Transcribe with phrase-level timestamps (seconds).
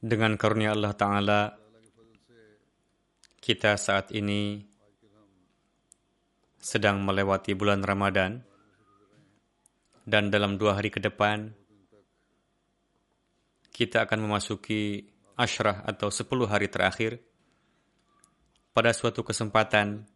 [0.00, 1.52] Dengan karunia Allah Ta'ala,
[3.36, 4.64] kita saat ini
[6.56, 8.40] sedang melewati bulan Ramadan,
[10.08, 11.52] dan dalam dua hari ke depan,
[13.68, 15.04] kita akan memasuki
[15.36, 17.20] ashrah atau sepuluh hari terakhir.
[18.72, 20.08] Pada suatu kesempatan,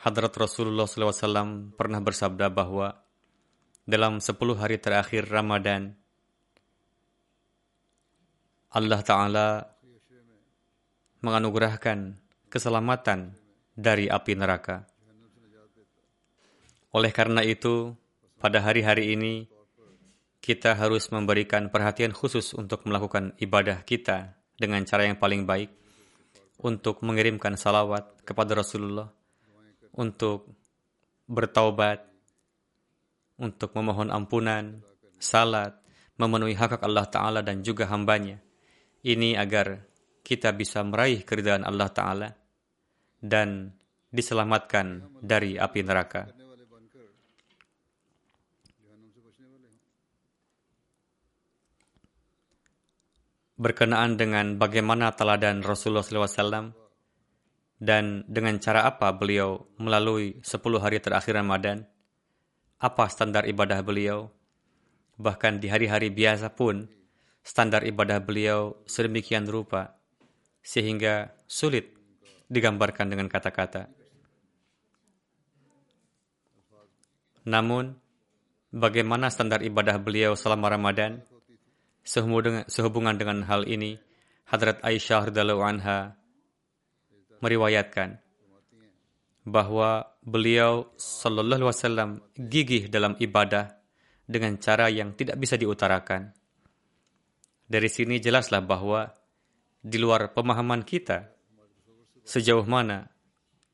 [0.00, 2.96] Hadrat Rasulullah SAW pernah bersabda bahwa
[3.84, 6.05] dalam sepuluh hari terakhir Ramadan,
[8.76, 9.48] Allah Ta'ala
[11.24, 12.12] menganugerahkan
[12.52, 13.32] keselamatan
[13.72, 14.84] dari api neraka.
[16.92, 17.96] Oleh karena itu,
[18.36, 19.48] pada hari-hari ini,
[20.44, 25.72] kita harus memberikan perhatian khusus untuk melakukan ibadah kita dengan cara yang paling baik,
[26.60, 29.08] untuk mengirimkan salawat kepada Rasulullah,
[29.96, 30.52] untuk
[31.24, 32.04] bertaubat,
[33.40, 34.84] untuk memohon ampunan,
[35.16, 35.72] salat,
[36.20, 38.45] memenuhi hak hak Allah Ta'ala dan juga hambanya.
[39.06, 39.86] Ini agar
[40.26, 42.28] kita bisa meraih keridhaan Allah Ta'ala
[43.22, 43.70] dan
[44.10, 46.26] diselamatkan dari api neraka.
[53.54, 56.74] Berkenaan dengan bagaimana teladan Rasulullah SAW
[57.78, 61.86] dan dengan cara apa beliau melalui 10 hari terakhir Ramadan,
[62.82, 64.34] apa standar ibadah beliau,
[65.14, 66.90] bahkan di hari-hari biasa pun
[67.46, 69.94] standar ibadah beliau sedemikian rupa
[70.66, 71.94] sehingga sulit
[72.50, 73.86] digambarkan dengan kata-kata.
[77.46, 77.94] Namun,
[78.74, 81.22] bagaimana standar ibadah beliau selama Ramadan?
[82.06, 83.98] Sehubungan dengan hal ini,
[84.50, 86.14] Hadrat Aisyah radhiyallahu anha
[87.42, 88.18] meriwayatkan
[89.46, 93.74] bahwa beliau sallallahu alaihi wasallam gigih dalam ibadah
[94.26, 96.34] dengan cara yang tidak bisa diutarakan.
[97.66, 99.10] Dari sini jelaslah bahwa
[99.82, 101.30] di luar pemahaman kita
[102.26, 103.10] sejauh mana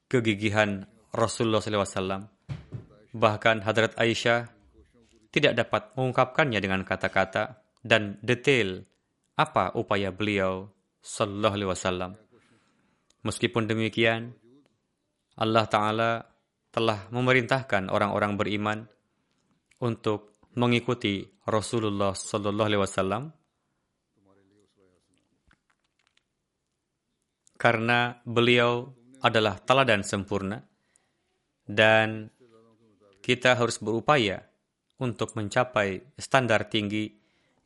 [0.09, 2.29] kegigihan Rasulullah SAW.
[3.13, 4.49] Bahkan Hadrat Aisyah
[5.33, 8.85] tidak dapat mengungkapkannya dengan kata-kata dan detail
[9.37, 10.69] apa upaya beliau
[11.01, 12.13] sallallahu alaihi wasallam.
[13.25, 14.37] Meskipun demikian,
[15.37, 16.11] Allah taala
[16.73, 18.79] telah memerintahkan orang-orang beriman
[19.81, 23.33] untuk mengikuti Rasulullah sallallahu alaihi wasallam
[27.63, 28.91] karena beliau
[29.23, 30.59] adalah teladan sempurna
[31.63, 32.27] dan
[33.23, 34.43] kita harus berupaya
[34.99, 37.07] untuk mencapai standar tinggi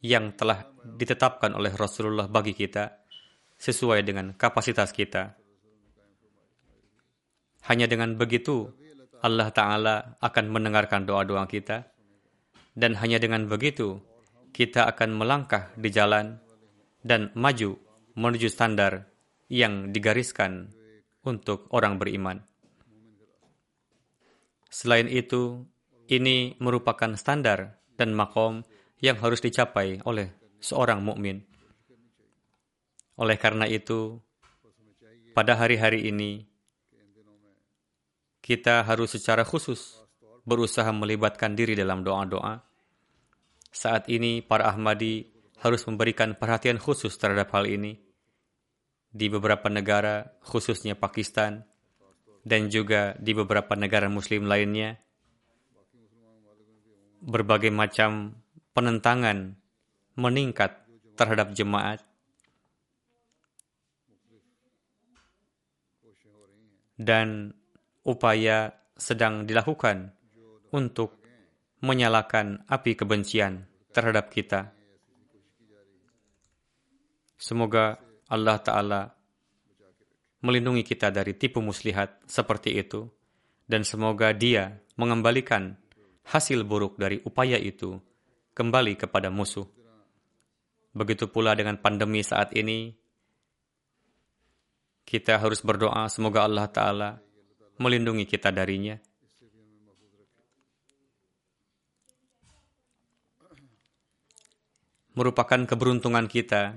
[0.05, 2.93] yang telah ditetapkan oleh Rasulullah bagi kita
[3.57, 5.33] sesuai dengan kapasitas kita.
[7.73, 8.69] Hanya dengan begitu
[9.25, 11.89] Allah Ta'ala akan mendengarkan doa-doa kita
[12.77, 13.97] dan hanya dengan begitu
[14.53, 16.37] kita akan melangkah di jalan
[17.01, 17.81] dan maju
[18.13, 19.16] menuju standar
[19.47, 20.71] yang digariskan
[21.27, 22.43] untuk orang beriman.
[24.71, 25.67] Selain itu,
[26.07, 28.63] ini merupakan standar dan makom
[29.03, 30.31] yang harus dicapai oleh
[30.63, 31.43] seorang mukmin.
[33.17, 34.21] Oleh karena itu,
[35.33, 36.45] pada hari-hari ini
[38.41, 39.99] kita harus secara khusus
[40.47, 42.63] berusaha melibatkan diri dalam doa-doa.
[43.75, 45.27] Saat ini para Ahmadi
[45.61, 48.06] harus memberikan perhatian khusus terhadap hal ini
[49.13, 51.65] di beberapa negara, khususnya Pakistan,
[52.47, 54.99] dan juga di beberapa negara Muslim lainnya,
[57.21, 58.39] berbagai macam
[58.71, 59.59] penentangan
[60.15, 60.87] meningkat
[61.17, 62.05] terhadap jemaat
[66.97, 67.53] dan
[68.07, 70.17] upaya sedang dilakukan
[70.73, 71.21] untuk
[71.85, 74.73] menyalakan api kebencian terhadap kita.
[77.37, 79.03] Semoga Allah Ta'ala
[80.43, 83.07] melindungi kita dari tipu muslihat seperti itu,
[83.67, 85.75] dan semoga Dia mengembalikan
[86.27, 87.99] hasil buruk dari upaya itu
[88.55, 89.67] kembali kepada musuh.
[90.97, 92.95] Begitu pula dengan pandemi saat ini,
[95.07, 97.11] kita harus berdoa semoga Allah Ta'ala
[97.79, 98.99] melindungi kita darinya.
[105.17, 106.77] Merupakan keberuntungan kita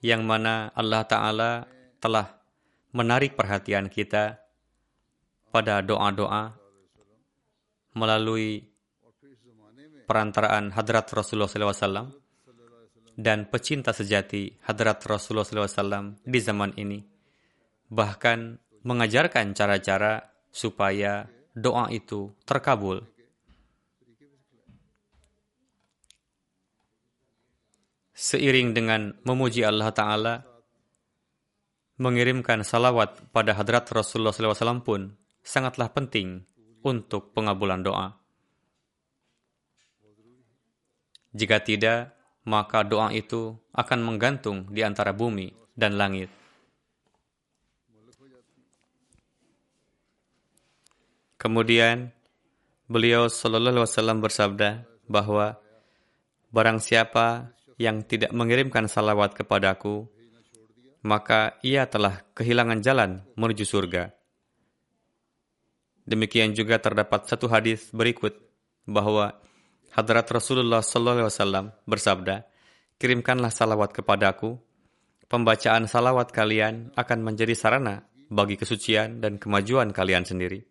[0.00, 1.52] yang mana Allah Ta'ala
[2.00, 2.26] telah
[2.96, 4.40] menarik perhatian kita
[5.50, 6.56] pada doa-doa
[7.94, 8.64] melalui
[10.06, 12.10] perantaraan hadrat Rasulullah SAW
[13.14, 16.98] dan pecinta sejati hadrat Rasulullah SAW di zaman ini.
[17.90, 18.38] Bahkan
[18.86, 23.04] mengajarkan cara-cara supaya doa itu terkabul.
[28.20, 30.34] Seiring dengan memuji Allah Ta'ala,
[31.96, 36.44] mengirimkan salawat pada hadrat Rasulullah SAW pun sangatlah penting
[36.84, 38.20] untuk pengabulan doa.
[41.32, 42.12] Jika tidak,
[42.44, 46.28] maka doa itu akan menggantung di antara bumi dan langit.
[51.40, 52.12] Kemudian
[52.84, 55.56] beliau Shallallahu Alaihi bersabda bahwa
[56.52, 60.04] barang siapa yang tidak mengirimkan salawat kepadaku,
[61.00, 64.12] maka ia telah kehilangan jalan menuju surga.
[66.04, 68.36] Demikian juga terdapat satu hadis berikut
[68.84, 69.32] bahwa
[69.96, 72.44] Hadrat Rasulullah Wasallam bersabda,
[73.00, 74.60] kirimkanlah salawat kepadaku.
[75.30, 80.66] Pembacaan salawat kalian akan menjadi sarana bagi kesucian dan kemajuan kalian sendiri.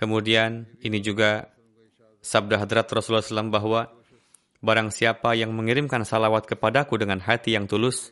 [0.00, 1.52] Kemudian ini juga
[2.24, 3.97] sabda hadrat Rasulullah SAW bahwa
[4.58, 8.10] barang siapa yang mengirimkan salawat kepadaku dengan hati yang tulus,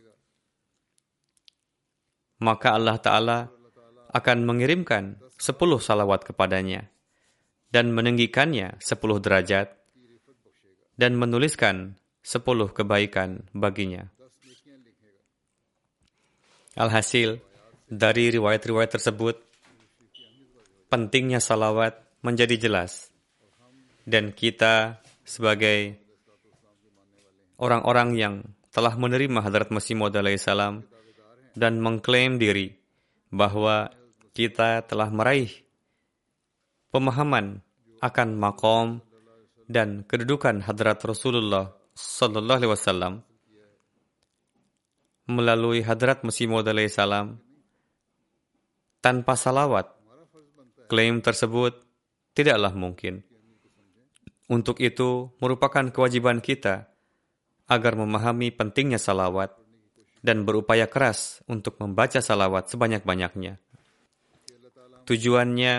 [2.38, 3.38] maka Allah Ta'ala
[4.14, 6.88] akan mengirimkan sepuluh salawat kepadanya
[7.68, 9.74] dan meninggikannya sepuluh derajat
[10.96, 14.08] dan menuliskan sepuluh kebaikan baginya.
[16.76, 17.40] Alhasil,
[17.88, 19.40] dari riwayat-riwayat tersebut,
[20.92, 23.08] pentingnya salawat menjadi jelas.
[24.06, 26.05] Dan kita sebagai
[27.56, 28.34] orang-orang yang
[28.72, 30.84] telah menerima Hadrat Masih Maud salam
[31.56, 32.76] dan mengklaim diri
[33.32, 33.88] bahwa
[34.36, 35.48] kita telah meraih
[36.92, 37.64] pemahaman
[38.04, 38.86] akan makom
[39.64, 43.12] dan kedudukan Hadrat Rasulullah Sallallahu Alaihi Wasallam
[45.26, 47.40] melalui Hadrat Masih Maud salam
[49.00, 49.96] tanpa salawat
[50.86, 51.82] Klaim tersebut
[52.30, 53.26] tidaklah mungkin.
[54.46, 56.86] Untuk itu, merupakan kewajiban kita
[57.66, 59.54] agar memahami pentingnya salawat
[60.22, 63.58] dan berupaya keras untuk membaca salawat sebanyak-banyaknya.
[65.06, 65.74] Tujuannya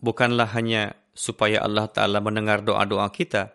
[0.00, 3.52] bukanlah hanya supaya Allah Ta'ala mendengar doa-doa kita,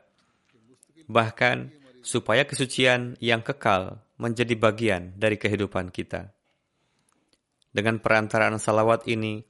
[1.10, 1.74] bahkan
[2.06, 6.30] supaya kesucian yang kekal menjadi bagian dari kehidupan kita.
[7.74, 9.42] Dengan perantaraan salawat ini,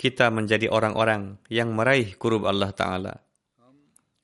[0.00, 3.14] kita menjadi orang-orang yang meraih kurub Allah Ta'ala.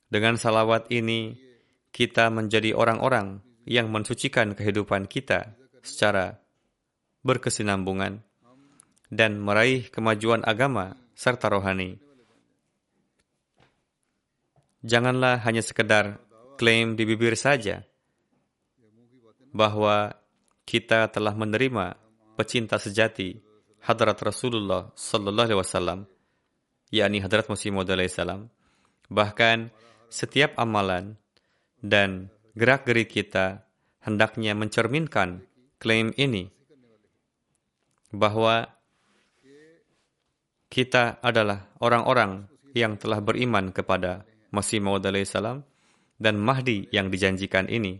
[0.09, 1.50] Dengan salawat ini,
[1.91, 6.39] kita menjadi orang-orang yang mensucikan kehidupan kita secara
[7.21, 8.23] berkesinambungan
[9.11, 11.99] dan meraih kemajuan agama serta rohani.
[14.81, 16.17] Janganlah hanya sekedar
[16.57, 17.85] klaim di bibir saja
[19.53, 20.15] bahwa
[20.65, 21.99] kita telah menerima
[22.39, 23.37] pecinta sejati
[23.83, 25.99] hadrat Rasulullah Sallallahu Alaihi Wasallam,
[26.89, 28.49] yakni hadrat Masih Maud salam.
[29.11, 29.69] Bahkan
[30.07, 31.19] setiap amalan
[31.81, 33.65] dan gerak-gerik kita
[34.05, 35.45] hendaknya mencerminkan
[35.81, 36.49] klaim ini
[38.13, 38.69] bahwa
[40.71, 44.23] kita adalah orang-orang yang telah beriman kepada
[44.53, 45.67] Masih Maud salam
[46.15, 47.99] dan Mahdi yang dijanjikan ini,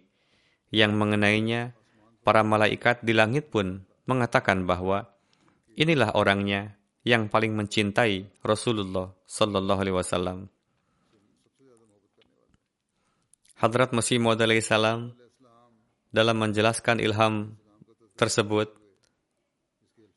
[0.71, 1.75] yang mengenainya
[2.23, 5.11] para malaikat di langit pun mengatakan bahwa
[5.71, 6.75] Inilah orangnya
[7.07, 10.51] yang paling mencintai Rasulullah Sallallahu Alaihi Wasallam.
[13.61, 15.13] Hadrat Masih Maud salam
[16.09, 17.61] dalam menjelaskan ilham
[18.17, 18.73] tersebut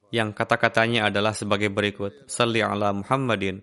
[0.08, 2.24] yang kata-katanya adalah sebagai berikut.
[2.24, 3.60] Salli ala Muhammadin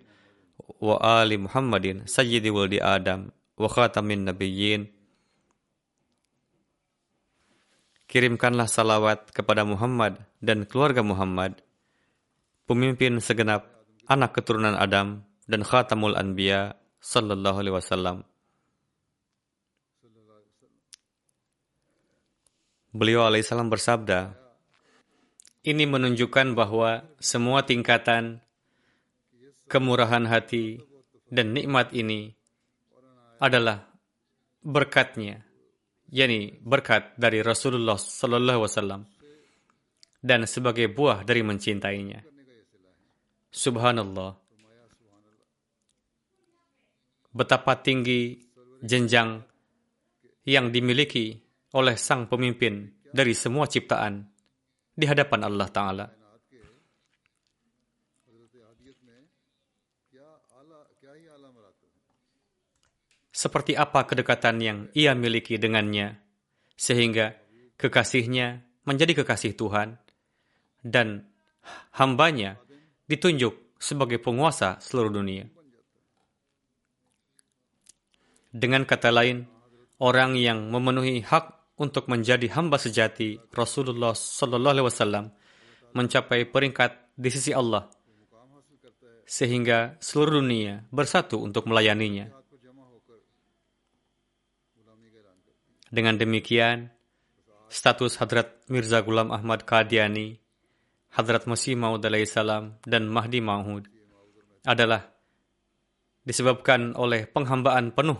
[0.78, 4.86] wa ali Muhammadin sayyidi waldi Adam wa khatamin nabiyyin.
[8.06, 11.58] Kirimkanlah salawat kepada Muhammad dan keluarga Muhammad,
[12.70, 13.66] pemimpin segenap
[14.06, 18.22] anak keturunan Adam dan khatamul anbiya sallallahu alaihi wasallam.
[22.92, 24.36] Beliau alaihissalam bersabda,
[25.64, 28.44] ini menunjukkan bahwa semua tingkatan
[29.64, 30.76] kemurahan hati
[31.32, 32.36] dan nikmat ini
[33.40, 33.88] adalah
[34.60, 35.40] berkatnya,
[36.12, 39.08] yakni berkat dari Rasulullah Sallallahu Wasallam
[40.20, 42.20] dan sebagai buah dari mencintainya.
[43.48, 44.36] Subhanallah.
[47.32, 48.36] Betapa tinggi
[48.84, 49.40] jenjang
[50.44, 51.40] yang dimiliki
[51.72, 54.24] oleh sang pemimpin dari semua ciptaan
[54.92, 56.06] di hadapan Allah Ta'ala.
[63.32, 66.20] Seperti apa kedekatan yang ia miliki dengannya,
[66.76, 67.32] sehingga
[67.80, 69.96] kekasihnya menjadi kekasih Tuhan,
[70.84, 71.26] dan
[71.96, 72.60] hambanya
[73.08, 75.48] ditunjuk sebagai penguasa seluruh dunia.
[78.52, 79.48] Dengan kata lain,
[79.96, 85.24] orang yang memenuhi hak untuk menjadi hamba sejati Rasulullah Sallallahu Alaihi Wasallam
[85.98, 87.90] mencapai peringkat di sisi Allah
[89.26, 92.30] sehingga seluruh dunia bersatu untuk melayaninya.
[95.92, 96.88] Dengan demikian,
[97.68, 100.40] status Hadrat Mirza Ghulam Ahmad Qadiani,
[101.12, 103.88] Hadrat Masih Maud salam dan Mahdi Maud
[104.64, 105.12] adalah
[106.24, 108.16] disebabkan oleh penghambaan penuh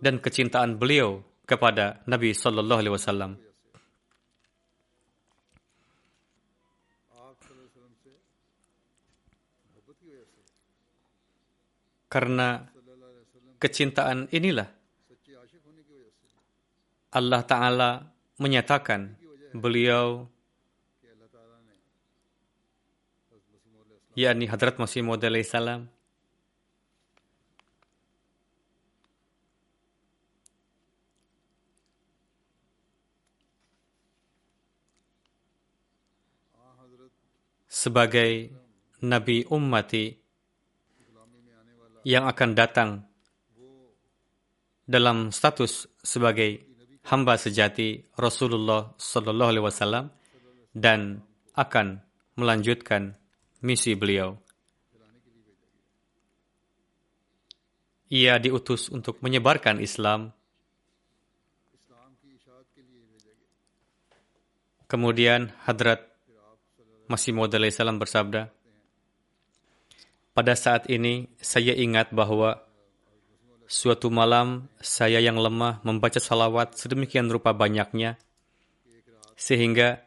[0.00, 3.32] dan kecintaan beliau kepada Nabi Sallallahu Alaihi Wasallam.
[12.06, 12.64] Karena
[13.58, 14.68] kecintaan inilah
[17.12, 17.90] Allah Ta'ala
[18.40, 19.16] menyatakan
[19.52, 20.28] beliau
[24.16, 25.88] yakni Hadrat Masih Maud salam
[37.86, 38.50] sebagai
[39.06, 40.10] nabi ummati
[42.02, 42.90] yang akan datang
[44.82, 46.66] dalam status sebagai
[47.06, 50.04] hamba sejati Rasulullah Sallallahu Alaihi Wasallam
[50.74, 51.22] dan
[51.54, 52.02] akan
[52.34, 53.14] melanjutkan
[53.62, 54.34] misi beliau.
[58.10, 60.34] Ia diutus untuk menyebarkan Islam.
[64.86, 66.15] Kemudian Hadrat
[67.06, 68.50] Masih Maud salam bersabda,
[70.34, 72.58] pada saat ini saya ingat bahwa
[73.70, 78.18] suatu malam saya yang lemah membaca salawat sedemikian rupa banyaknya,
[79.38, 80.02] sehingga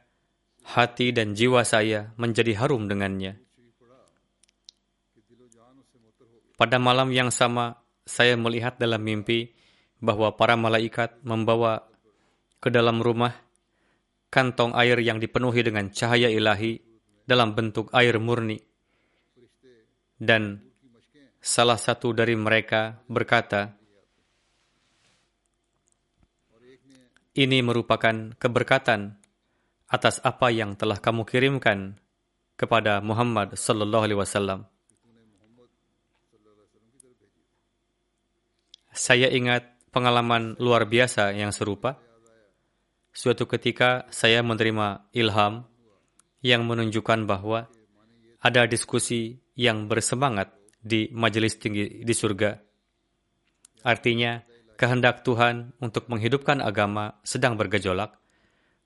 [0.75, 3.39] hati dan jiwa saya menjadi harum dengannya.
[6.59, 9.55] Pada malam yang sama, saya melihat dalam mimpi
[10.03, 11.87] bahwa para malaikat membawa
[12.59, 13.39] ke dalam rumah
[14.27, 16.88] kantong air yang dipenuhi dengan cahaya ilahi
[17.29, 18.57] dalam bentuk air murni.
[20.17, 20.57] Dan
[21.37, 23.77] salah satu dari mereka berkata,
[27.39, 29.15] Ini merupakan keberkatan
[29.87, 31.95] atas apa yang telah kamu kirimkan
[32.57, 34.67] kepada Muhammad sallallahu alaihi wasallam.
[38.91, 42.01] Saya ingat pengalaman luar biasa yang serupa.
[43.15, 45.68] Suatu ketika saya menerima ilham
[46.39, 47.67] yang menunjukkan bahwa
[48.39, 52.55] ada diskusi yang bersemangat di majelis tinggi di surga.
[53.83, 54.39] Artinya,
[54.79, 58.15] kehendak Tuhan untuk menghidupkan agama sedang bergejolak,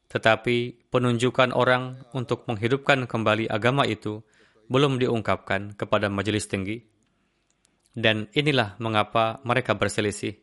[0.09, 4.25] tetapi penunjukan orang untuk menghidupkan kembali agama itu
[4.69, 6.81] belum diungkapkan kepada majelis tinggi.
[7.93, 10.33] Dan inilah mengapa mereka berselisih.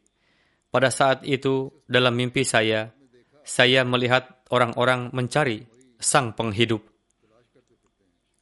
[0.71, 2.95] Pada saat itu, dalam mimpi saya,
[3.43, 5.67] saya melihat orang-orang mencari
[5.99, 6.90] sang penghidup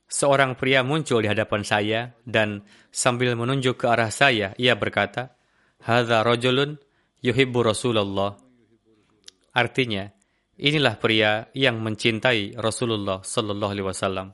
[0.08, 5.36] Seorang pria muncul di hadapan saya dan sambil menunjuk ke arah saya, ia berkata,
[5.84, 6.80] Hadha rojulun
[7.20, 8.40] yuhibbu Rasulullah.
[9.52, 10.08] Artinya,
[10.56, 14.28] inilah pria yang mencintai Rasulullah Sallallahu Alaihi Wasallam.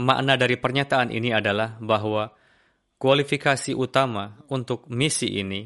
[0.00, 2.32] Makna dari pernyataan ini adalah bahwa
[2.96, 5.64] kualifikasi utama untuk misi ini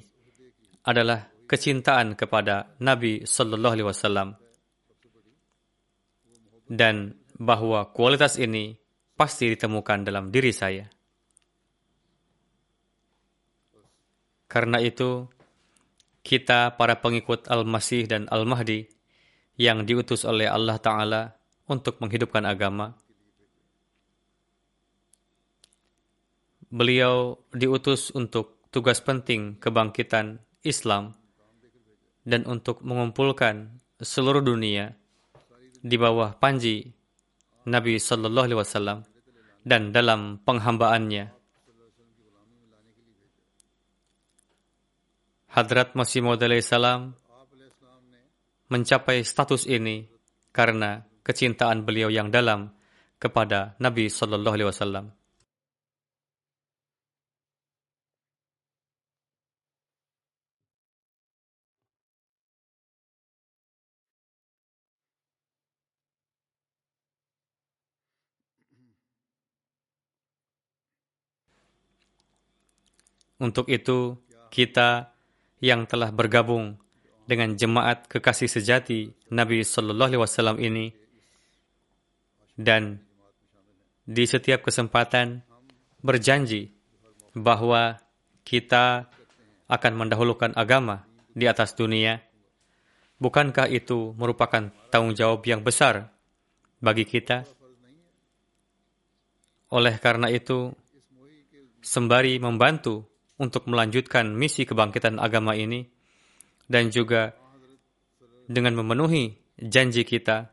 [0.86, 4.28] adalah kecintaan kepada Nabi Sallallahu Alaihi Wasallam
[6.70, 8.76] dan bahwa kualitas ini
[9.16, 10.84] pasti ditemukan dalam diri saya.
[14.44, 15.24] Karena itu,
[16.20, 18.84] kita para pengikut Al-Masih dan Al-Mahdi
[19.56, 21.22] yang diutus oleh Allah Ta'ala
[21.64, 22.92] untuk menghidupkan agama,
[26.68, 31.16] beliau diutus untuk tugas penting kebangkitan Islam
[32.22, 34.92] dan untuk mengumpulkan seluruh dunia
[35.80, 36.99] di bawah panji
[37.70, 38.98] Nabi Sallallahu Alaihi Wasallam
[39.62, 41.30] dan dalam penghambaannya.
[45.50, 47.14] Hadrat Masih Maud salam
[48.70, 50.06] mencapai status ini
[50.54, 52.70] karena kecintaan beliau yang dalam
[53.18, 55.19] kepada Nabi Sallallahu Alaihi Wasallam.
[73.40, 74.20] Untuk itu,
[74.52, 75.16] kita
[75.64, 76.76] yang telah bergabung
[77.24, 80.92] dengan jemaat kekasih sejati Nabi Sallallahu Alaihi Wasallam ini
[82.58, 83.00] dan
[84.04, 85.40] di setiap kesempatan
[86.04, 86.74] berjanji
[87.32, 87.96] bahwa
[88.42, 89.06] kita
[89.70, 92.18] akan mendahulukan agama di atas dunia.
[93.20, 96.10] Bukankah itu merupakan tanggung jawab yang besar
[96.82, 97.46] bagi kita?
[99.70, 100.74] Oleh karena itu,
[101.78, 103.06] sembari membantu
[103.40, 105.88] untuk melanjutkan misi kebangkitan agama ini
[106.68, 107.32] dan juga
[108.44, 110.52] dengan memenuhi janji kita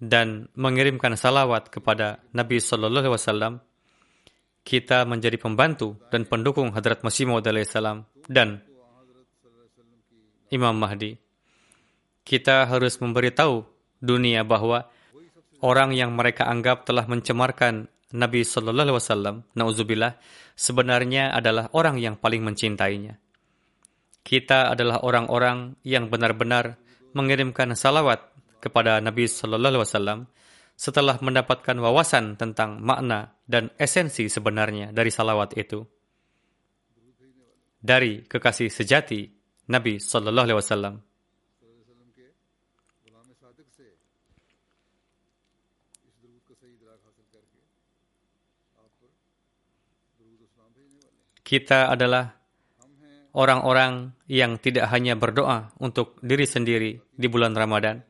[0.00, 3.54] dan mengirimkan salawat kepada Nabi Sallallahu Alaihi Wasallam,
[4.64, 8.64] kita menjadi pembantu dan pendukung Hadrat Masih Maud salam dan
[10.48, 11.20] Imam Mahdi.
[12.24, 13.64] Kita harus memberitahu
[14.00, 14.88] dunia bahwa
[15.60, 20.18] orang yang mereka anggap telah mencemarkan Nabi Shallallahu Alaihi Wasallam, nauzubillah,
[20.58, 23.14] sebenarnya adalah orang yang paling mencintainya.
[24.20, 26.76] Kita adalah orang-orang yang benar-benar
[27.14, 28.20] mengirimkan salawat
[28.58, 30.18] kepada Nabi Shallallahu Alaihi Wasallam
[30.74, 35.84] setelah mendapatkan wawasan tentang makna dan esensi sebenarnya dari salawat itu.
[37.80, 39.28] Dari kekasih sejati
[39.70, 40.94] Nabi Shallallahu Alaihi Wasallam.
[51.50, 52.30] Kita adalah
[53.34, 58.06] orang-orang yang tidak hanya berdoa untuk diri sendiri di bulan Ramadan,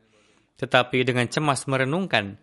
[0.61, 2.37] tetapi dengan cemas merenungkan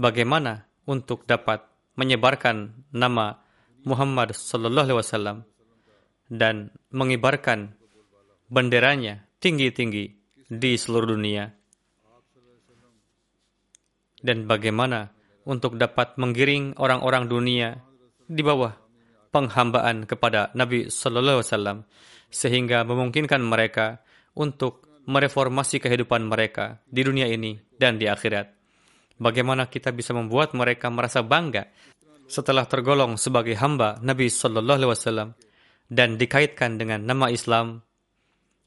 [0.00, 1.60] bagaimana untuk dapat
[2.00, 3.36] menyebarkan nama
[3.84, 5.38] Muhammad Sallallahu Alaihi Wasallam
[6.32, 7.76] dan mengibarkan
[8.48, 10.04] benderanya tinggi-tinggi
[10.48, 11.52] di seluruh dunia.
[14.24, 15.12] Dan bagaimana
[15.44, 17.76] untuk dapat menggiring orang-orang dunia
[18.24, 18.89] di bawah
[19.30, 21.78] penghambaan kepada Nabi Sallallahu Alaihi Wasallam
[22.30, 24.02] sehingga memungkinkan mereka
[24.34, 28.46] untuk mereformasi kehidupan mereka di dunia ini dan di akhirat.
[29.18, 31.66] Bagaimana kita bisa membuat mereka merasa bangga
[32.30, 35.28] setelah tergolong sebagai hamba Nabi Sallallahu Alaihi Wasallam
[35.90, 37.82] dan dikaitkan dengan nama Islam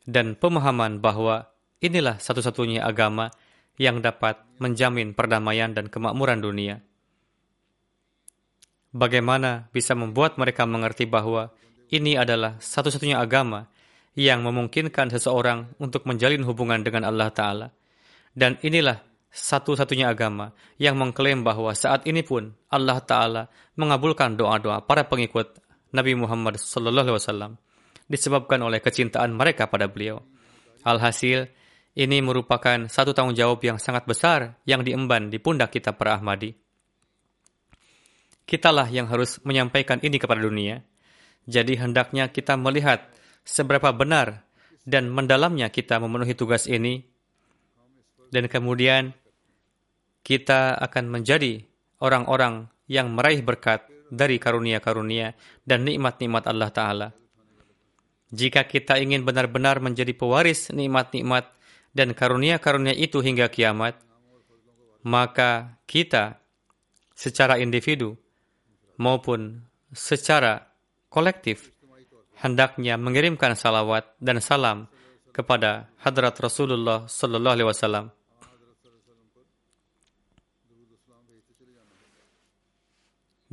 [0.04, 1.48] dan pemahaman bahwa
[1.80, 3.32] inilah satu-satunya agama
[3.80, 6.84] yang dapat menjamin perdamaian dan kemakmuran dunia
[8.94, 11.50] bagaimana bisa membuat mereka mengerti bahwa
[11.90, 13.68] ini adalah satu-satunya agama
[14.14, 17.68] yang memungkinkan seseorang untuk menjalin hubungan dengan Allah Ta'ala.
[18.34, 19.02] Dan inilah
[19.34, 25.58] satu-satunya agama yang mengklaim bahwa saat ini pun Allah Ta'ala mengabulkan doa-doa para pengikut
[25.94, 27.58] Nabi Muhammad SAW
[28.06, 30.22] disebabkan oleh kecintaan mereka pada beliau.
[30.86, 31.50] Alhasil,
[31.94, 36.63] ini merupakan satu tanggung jawab yang sangat besar yang diemban di pundak kita para Ahmadi.
[38.44, 40.84] Kitalah yang harus menyampaikan ini kepada dunia.
[41.48, 43.08] Jadi hendaknya kita melihat
[43.44, 44.44] seberapa benar
[44.84, 47.04] dan mendalamnya kita memenuhi tugas ini.
[48.32, 49.14] Dan kemudian
[50.24, 51.64] kita akan menjadi
[52.00, 57.08] orang-orang yang meraih berkat dari karunia-karunia dan nikmat-nikmat Allah Ta'ala.
[58.34, 61.54] Jika kita ingin benar-benar menjadi pewaris nikmat-nikmat
[61.94, 64.02] dan karunia-karunia itu hingga kiamat,
[65.06, 66.42] maka kita
[67.14, 68.18] secara individu
[68.98, 70.70] maupun secara
[71.10, 71.74] kolektif
[72.42, 74.92] hendaknya mengirimkan salawat dan salam
[75.34, 78.06] kepada hadrat Rasulullah Sallallahu Alaihi Wasallam.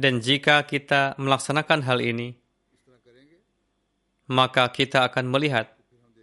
[0.01, 2.33] Dan jika kita melaksanakan hal ini,
[4.33, 5.77] maka kita akan melihat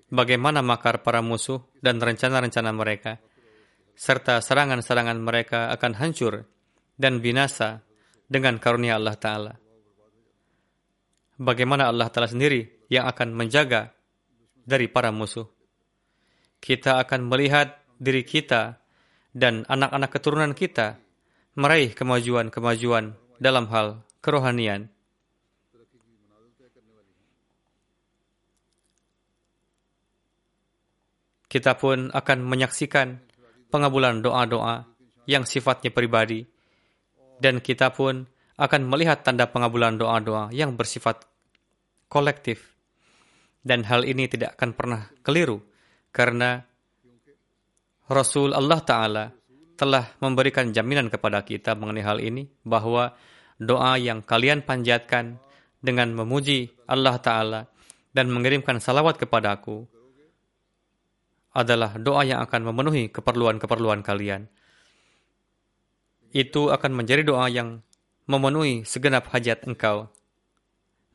[0.10, 3.22] bagaimana makar para musuh dan rencana-rencana mereka.
[3.98, 6.46] serta serangan-serangan mereka akan hancur
[7.02, 7.82] dan binasa
[8.28, 9.54] dengan karunia Allah Ta'ala.
[11.40, 13.96] Bagaimana Allah Ta'ala sendiri yang akan menjaga
[14.68, 15.48] dari para musuh.
[16.60, 18.84] Kita akan melihat diri kita
[19.32, 21.00] dan anak-anak keturunan kita
[21.56, 24.92] meraih kemajuan-kemajuan dalam hal kerohanian.
[31.48, 33.24] Kita pun akan menyaksikan
[33.72, 34.84] pengabulan doa-doa
[35.32, 36.44] yang sifatnya pribadi,
[37.38, 38.26] dan kita pun
[38.58, 41.26] akan melihat tanda pengabulan doa-doa yang bersifat
[42.10, 42.74] kolektif.
[43.62, 45.60] Dan hal ini tidak akan pernah keliru,
[46.16, 46.64] karena
[48.08, 49.26] Rasul Allah Ta'ala
[49.76, 53.12] telah memberikan jaminan kepada kita mengenai hal ini, bahwa
[53.60, 55.38] doa yang kalian panjatkan
[55.84, 57.62] dengan memuji Allah Ta'ala
[58.16, 59.84] dan mengirimkan salawat kepadaku,
[61.52, 64.48] adalah doa yang akan memenuhi keperluan-keperluan kalian.
[66.36, 67.82] Itu akan menjadi doa yang
[68.28, 70.12] memenuhi segenap hajat engkau.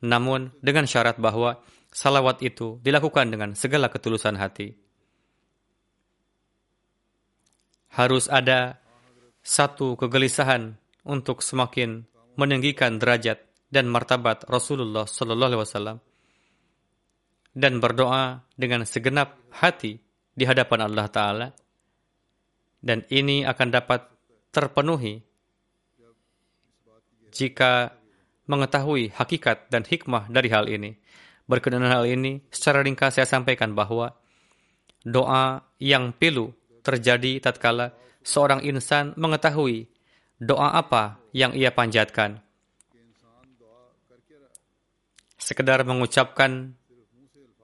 [0.03, 1.61] Namun dengan syarat bahwa
[1.93, 4.73] salawat itu dilakukan dengan segala ketulusan hati.
[7.93, 8.81] Harus ada
[9.45, 10.73] satu kegelisahan
[11.05, 15.97] untuk semakin meninggikan derajat dan martabat Rasulullah Sallallahu Alaihi Wasallam
[17.53, 20.01] dan berdoa dengan segenap hati
[20.33, 21.47] di hadapan Allah Ta'ala.
[22.83, 24.12] Dan ini akan dapat
[24.53, 25.25] terpenuhi
[27.33, 27.97] jika
[28.45, 30.93] mengetahui hakikat dan hikmah dari hal ini.
[31.49, 34.15] Berkenaan hal ini, secara ringkas saya sampaikan bahwa
[35.03, 37.91] doa yang pilu terjadi tatkala
[38.23, 39.91] seorang insan mengetahui
[40.39, 42.39] doa apa yang ia panjatkan.
[45.35, 46.71] Sekedar mengucapkan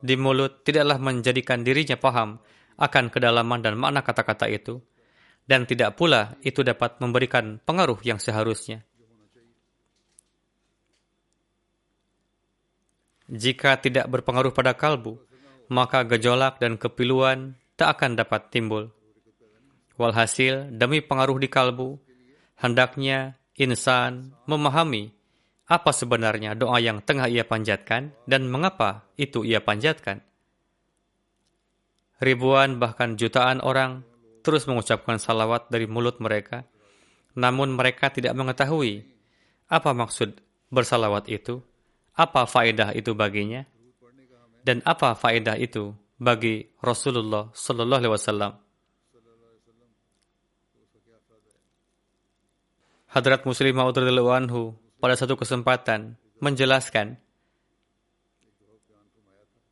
[0.04, 2.44] di mulut tidaklah menjadikan dirinya paham
[2.76, 4.84] akan kedalaman dan makna kata-kata itu,
[5.50, 8.86] dan tidak pula itu dapat memberikan pengaruh yang seharusnya.
[13.26, 15.18] Jika tidak berpengaruh pada kalbu,
[15.74, 18.94] maka gejolak dan kepiluan tak akan dapat timbul.
[19.98, 21.98] Walhasil, demi pengaruh di kalbu,
[22.62, 25.14] hendaknya insan memahami
[25.70, 30.26] apa sebenarnya doa yang tengah ia panjatkan dan mengapa itu ia panjatkan.
[32.18, 34.09] Ribuan bahkan jutaan orang
[34.50, 36.66] terus mengucapkan salawat dari mulut mereka,
[37.38, 39.06] namun mereka tidak mengetahui
[39.70, 40.42] apa maksud
[40.74, 41.62] bersalawat itu,
[42.18, 43.62] apa faedah itu baginya,
[44.66, 48.54] dan apa faedah itu bagi Rasulullah Sallallahu Alaihi Wasallam.
[53.14, 57.22] Hadrat Muslimah radhiyallahu anhu pada satu kesempatan menjelaskan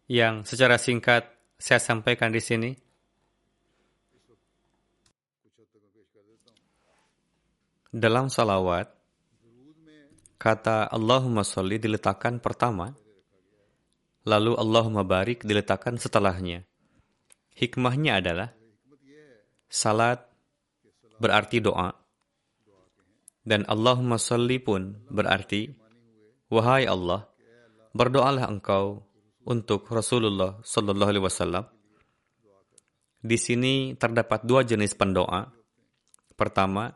[0.05, 2.86] yang secara singkat saya sampaikan di sini.
[7.87, 8.91] Dalam salawat,
[10.35, 12.91] kata Allahumma sholli diletakkan pertama,
[14.27, 16.67] lalu Allahumma barik diletakkan setelahnya.
[17.55, 18.51] Hikmahnya adalah,
[19.71, 20.21] salat
[21.17, 21.95] berarti doa,
[23.47, 25.71] dan Allahumma sholli pun berarti,
[26.51, 27.23] wahai Allah,
[27.95, 29.07] berdoalah engkau
[29.47, 31.65] untuk Rasulullah Sallallahu Alaihi Wasallam.
[33.17, 35.49] Di sini terdapat dua jenis pendoa.
[36.37, 36.93] Pertama,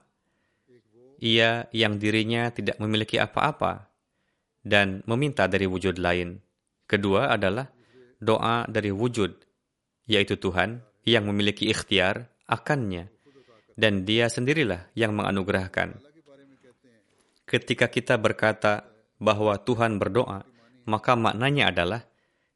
[1.22, 3.94] ia yang dirinya tidak memiliki apa-apa
[4.66, 6.42] dan meminta dari wujud lain.
[6.90, 7.70] Kedua adalah
[8.18, 9.32] doa dari wujud,
[10.10, 13.14] yaitu Tuhan yang memiliki ikhtiar akannya,
[13.78, 16.02] dan dia sendirilah yang menganugerahkan.
[17.46, 18.86] Ketika kita berkata
[19.22, 20.44] bahwa Tuhan berdoa,
[20.90, 22.02] maka maknanya adalah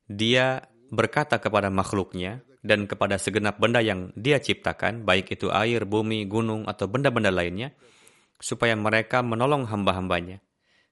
[0.09, 6.25] dia berkata kepada makhluknya dan kepada segenap benda yang dia ciptakan, baik itu air, bumi,
[6.25, 7.73] gunung, atau benda-benda lainnya,
[8.39, 10.43] supaya mereka menolong hamba-hambanya.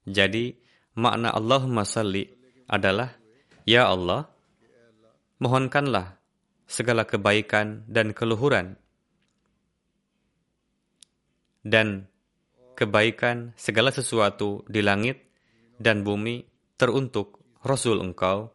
[0.04, 0.56] Jadi,
[0.96, 2.28] makna Allahumma salli
[2.68, 3.16] adalah,
[3.64, 4.28] Ya Allah,
[5.40, 6.20] mohonkanlah
[6.68, 8.80] segala kebaikan dan keluhuran
[11.64, 12.12] dan
[12.76, 15.24] kebaikan segala sesuatu di langit
[15.80, 16.44] dan bumi
[16.76, 18.52] teruntuk Rasul engkau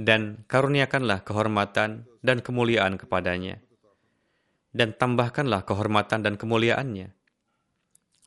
[0.00, 3.60] dan karuniakanlah kehormatan dan kemuliaan kepadanya,
[4.70, 7.10] dan tambahkanlah kehormatan dan kemuliaannya.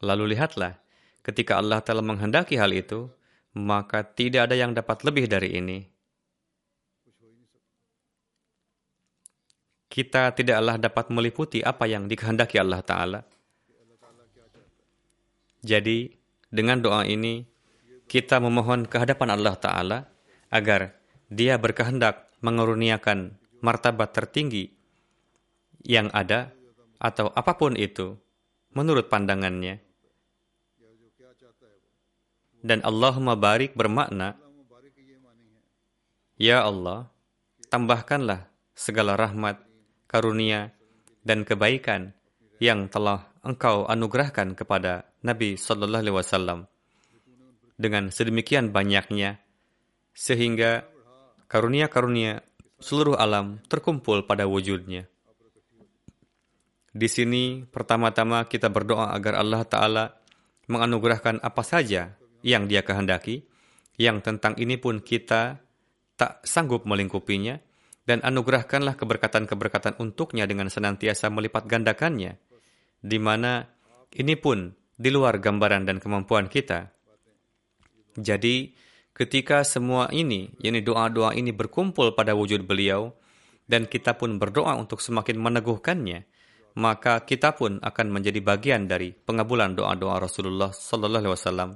[0.03, 0.79] Lalu lihatlah,
[1.23, 3.07] ketika Allah telah menghendaki hal itu,
[3.55, 5.79] maka tidak ada yang dapat lebih dari ini.
[9.87, 13.21] Kita tidaklah dapat meliputi apa yang dikehendaki Allah Ta'ala.
[15.63, 16.11] Jadi,
[16.49, 17.45] dengan doa ini,
[18.09, 19.99] kita memohon kehadapan Allah Ta'ala
[20.49, 20.97] agar
[21.29, 24.75] dia berkehendak mengeruniakan martabat tertinggi
[25.83, 26.51] yang ada
[26.99, 28.15] atau apa pun itu
[28.73, 29.79] menurut pandangannya.
[32.63, 34.39] Dan Allahumma barik bermakna,
[36.39, 37.11] Ya Allah,
[37.67, 39.59] tambahkanlah segala rahmat,
[40.07, 40.71] karunia,
[41.27, 42.15] dan kebaikan
[42.63, 46.59] yang telah Engkau anugerahkan kepada Nabi Sallallahu Alaihi Wasallam
[47.75, 49.43] dengan sedemikian banyaknya
[50.15, 50.87] sehingga
[51.51, 52.39] karunia-karunia
[52.79, 55.11] seluruh alam terkumpul pada wujudnya.
[56.93, 60.05] Di sini pertama-tama kita berdoa agar Allah Ta'ala
[60.69, 62.13] menganugerahkan apa saja
[62.45, 63.49] yang dia kehendaki,
[63.97, 65.57] yang tentang ini pun kita
[66.13, 67.57] tak sanggup melingkupinya,
[68.05, 72.37] dan anugerahkanlah keberkatan-keberkatan untuknya dengan senantiasa melipat gandakannya,
[73.01, 73.65] di mana
[74.13, 76.93] ini pun di luar gambaran dan kemampuan kita.
[78.13, 78.75] Jadi,
[79.17, 83.17] ketika semua ini, yakni doa-doa ini berkumpul pada wujud beliau,
[83.65, 86.29] dan kita pun berdoa untuk semakin meneguhkannya,
[86.73, 91.69] maka kita pun akan menjadi bagian dari pengabulan doa-doa Rasulullah Sallallahu Alaihi Wasallam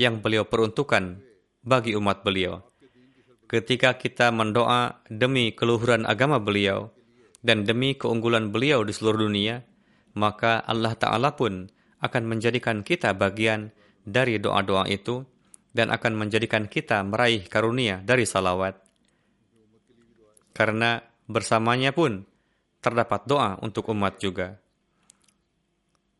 [0.00, 1.20] yang beliau peruntukkan
[1.60, 2.64] bagi umat beliau.
[3.44, 6.88] Ketika kita mendoa demi keluhuran agama beliau
[7.44, 9.60] dan demi keunggulan beliau di seluruh dunia,
[10.16, 11.68] maka Allah Ta'ala pun
[12.00, 13.72] akan menjadikan kita bagian
[14.04, 15.24] dari doa-doa itu
[15.76, 18.80] dan akan menjadikan kita meraih karunia dari salawat.
[20.54, 22.24] Karena bersamanya pun
[22.84, 24.60] terdapat doa untuk umat juga.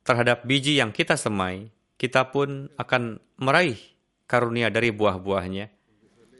[0.00, 1.68] Terhadap biji yang kita semai,
[2.00, 3.76] kita pun akan meraih
[4.24, 5.68] karunia dari buah-buahnya.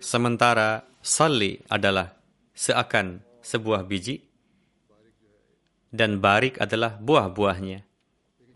[0.01, 2.17] Sementara sali adalah
[2.57, 4.25] seakan sebuah biji,
[5.95, 7.87] dan barik adalah buah-buahnya.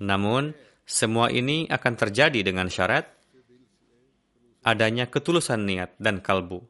[0.03, 0.57] Namun,
[0.89, 3.05] semua ini akan terjadi dengan syarat
[4.65, 6.65] adanya ketulusan niat dan kalbu,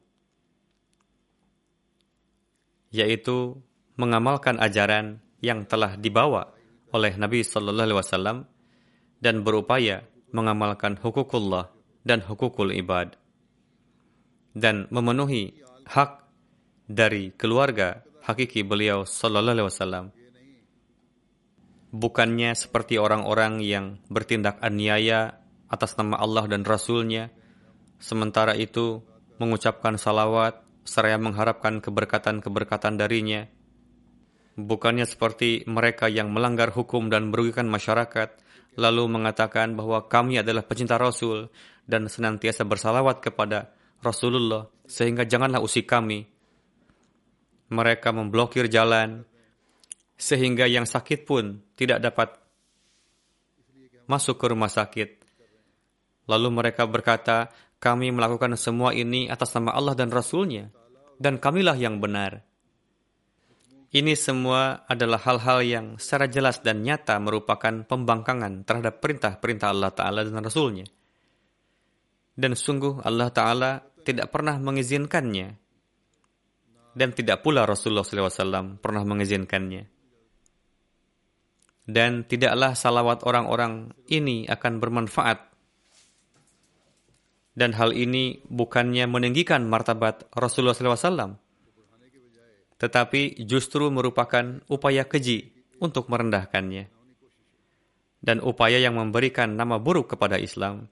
[2.93, 3.57] yaitu
[3.99, 6.55] mengamalkan ajaran yang telah dibawa
[6.95, 8.37] oleh Nabi Sallallahu Alaihi Wasallam
[9.19, 11.67] dan berupaya mengamalkan hukukullah
[12.07, 13.19] dan hukukul ibad
[14.55, 16.23] dan memenuhi hak
[16.87, 20.05] dari keluarga hakiki beliau Sallallahu Alaihi Wasallam.
[21.89, 27.33] Bukannya seperti orang-orang yang bertindak aniaya atas nama Allah dan Rasulnya,
[27.97, 29.01] sementara itu
[29.41, 33.45] mengucapkan salawat seraya mengharapkan keberkatan-keberkatan darinya,
[34.59, 38.35] Bukannya seperti mereka yang melanggar hukum dan merugikan masyarakat,
[38.75, 41.47] lalu mengatakan bahwa kami adalah pecinta Rasul
[41.87, 43.71] dan senantiasa bersalawat kepada
[44.03, 46.27] Rasulullah, sehingga janganlah usik kami.
[47.71, 49.23] Mereka memblokir jalan,
[50.19, 52.35] sehingga yang sakit pun tidak dapat
[54.11, 55.09] masuk ke rumah sakit.
[56.27, 57.47] Lalu mereka berkata,
[57.79, 60.67] kami melakukan semua ini atas nama Allah dan Rasulnya,
[61.15, 62.48] dan kamilah yang benar.
[63.89, 70.21] Ini semua adalah hal-hal yang secara jelas dan nyata merupakan pembangkangan terhadap perintah-perintah Allah Ta'ala
[70.21, 70.85] dan Rasulnya.
[72.37, 75.57] Dan sungguh Allah Ta'ala tidak pernah mengizinkannya.
[76.93, 79.81] Dan tidak pula Rasulullah SAW pernah mengizinkannya.
[81.89, 85.49] Dan tidaklah salawat orang-orang ini akan bermanfaat.
[87.57, 91.48] Dan hal ini bukannya meninggikan martabat Rasulullah SAW
[92.79, 95.51] tetapi justru merupakan upaya keji
[95.83, 96.99] untuk merendahkannya
[98.19, 100.87] dan upaya yang memberikan nama buruk kepada Islam.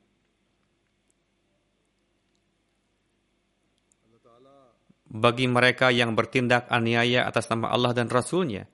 [5.07, 8.67] Bagi mereka yang bertindak aniaya atas nama Allah dan Rasulnya,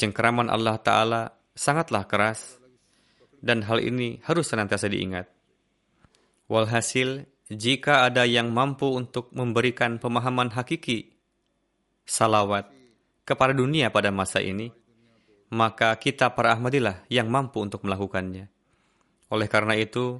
[0.00, 1.22] cengkeraman Allah Ta'ala
[1.52, 2.56] sangatlah keras,
[3.44, 5.28] dan hal ini harus senantiasa diingat.
[6.48, 11.09] Walhasil, jika ada yang mampu untuk memberikan pemahaman hakiki
[12.04, 12.70] salawat
[13.24, 14.74] kepada dunia pada masa ini,
[15.50, 18.50] maka kita para Ahmadilah yang mampu untuk melakukannya.
[19.30, 20.18] Oleh karena itu,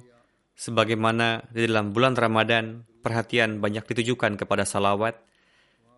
[0.55, 5.19] sebagaimana di dalam bulan Ramadan perhatian banyak ditujukan kepada salawat,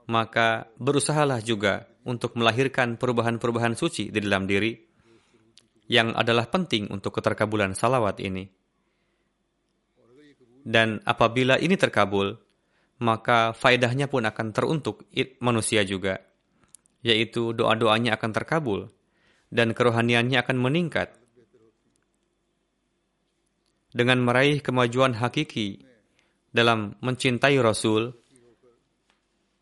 [0.10, 4.76] maka berusahalah juga untuk melahirkan perubahan-perubahan suci di dalam diri
[5.88, 8.48] yang adalah penting untuk keterkabulan salawat ini.
[10.63, 12.39] Dan apabila ini terkabul,
[13.01, 15.08] maka faedahnya pun akan teruntuk
[15.41, 16.21] manusia juga,
[17.01, 18.82] yaitu doa-doanya akan terkabul
[19.53, 21.13] dan kerohaniannya akan meningkat.
[23.93, 25.86] Dengan meraih kemajuan hakiki
[26.49, 28.13] dalam mencintai Rasul,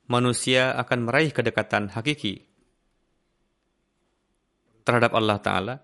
[0.08, 2.48] manusia akan meraih kedekatan hakiki
[4.88, 5.76] terhadap Allah Ta'ala.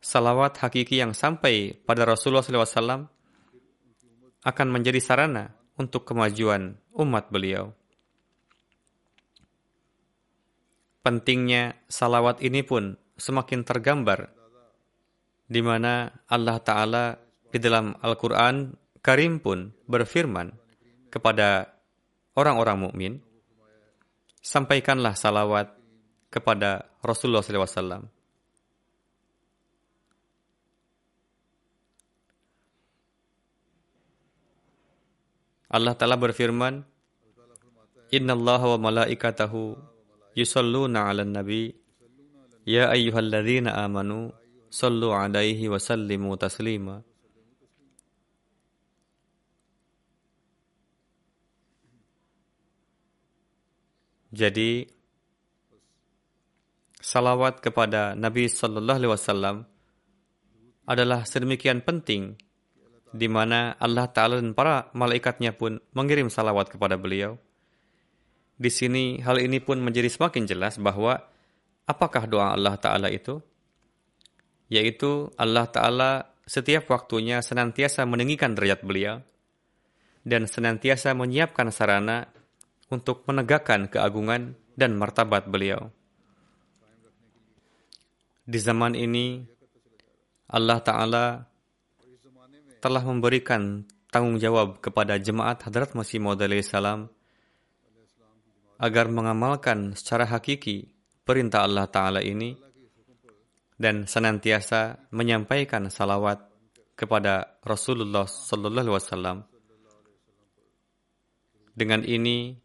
[0.00, 3.04] Salawat hakiki yang sampai pada Rasulullah SAW
[4.40, 7.72] akan menjadi sarana untuk kemajuan umat beliau.
[11.00, 14.32] pentingnya salawat ini pun semakin tergambar
[15.50, 17.04] di mana Allah Ta'ala
[17.50, 20.52] di dalam Al-Quran Karim pun berfirman
[21.10, 21.72] kepada
[22.36, 23.12] orang-orang mukmin,
[24.44, 25.72] sampaikanlah salawat
[26.30, 28.19] kepada Rasulullah SAW.
[35.70, 36.82] Allah Ta'ala berfirman,
[38.10, 39.78] Inna Allah wa malaikatahu
[40.34, 41.78] yusalluna ala nabi.
[42.66, 44.34] Ya ayyuhalladzina amanu
[44.66, 47.06] sallu alaihi wa sallimu taslima.
[54.30, 54.86] Jadi
[57.02, 59.56] salawat kepada Nabi Sallallahu Alaihi Wasallam
[60.86, 62.38] adalah sedemikian penting
[63.10, 67.38] di mana Allah Ta'ala dan para malaikatnya pun mengirim salawat kepada beliau.
[68.60, 71.18] Di sini hal ini pun menjadi semakin jelas bahwa
[71.88, 73.42] apakah doa Allah Ta'ala itu?
[74.70, 79.22] Yaitu Allah Ta'ala setiap waktunya senantiasa meninggikan derajat beliau
[80.22, 82.30] dan senantiasa menyiapkan sarana
[82.90, 85.90] untuk menegakkan keagungan dan martabat beliau.
[88.50, 89.46] Di zaman ini,
[90.50, 91.49] Allah Ta'ala
[92.80, 97.12] telah memberikan tanggung jawab kepada jemaat Hadrat Masih Maud salam
[98.80, 100.88] agar mengamalkan secara hakiki
[101.22, 102.56] perintah Allah Ta'ala ini
[103.76, 106.40] dan senantiasa menyampaikan salawat
[106.96, 109.44] kepada Rasulullah Wasallam.
[111.76, 112.56] Dengan ini,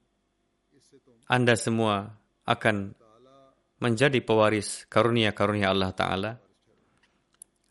[1.28, 2.96] anda semua akan
[3.82, 6.32] menjadi pewaris karunia-karunia Allah Ta'ala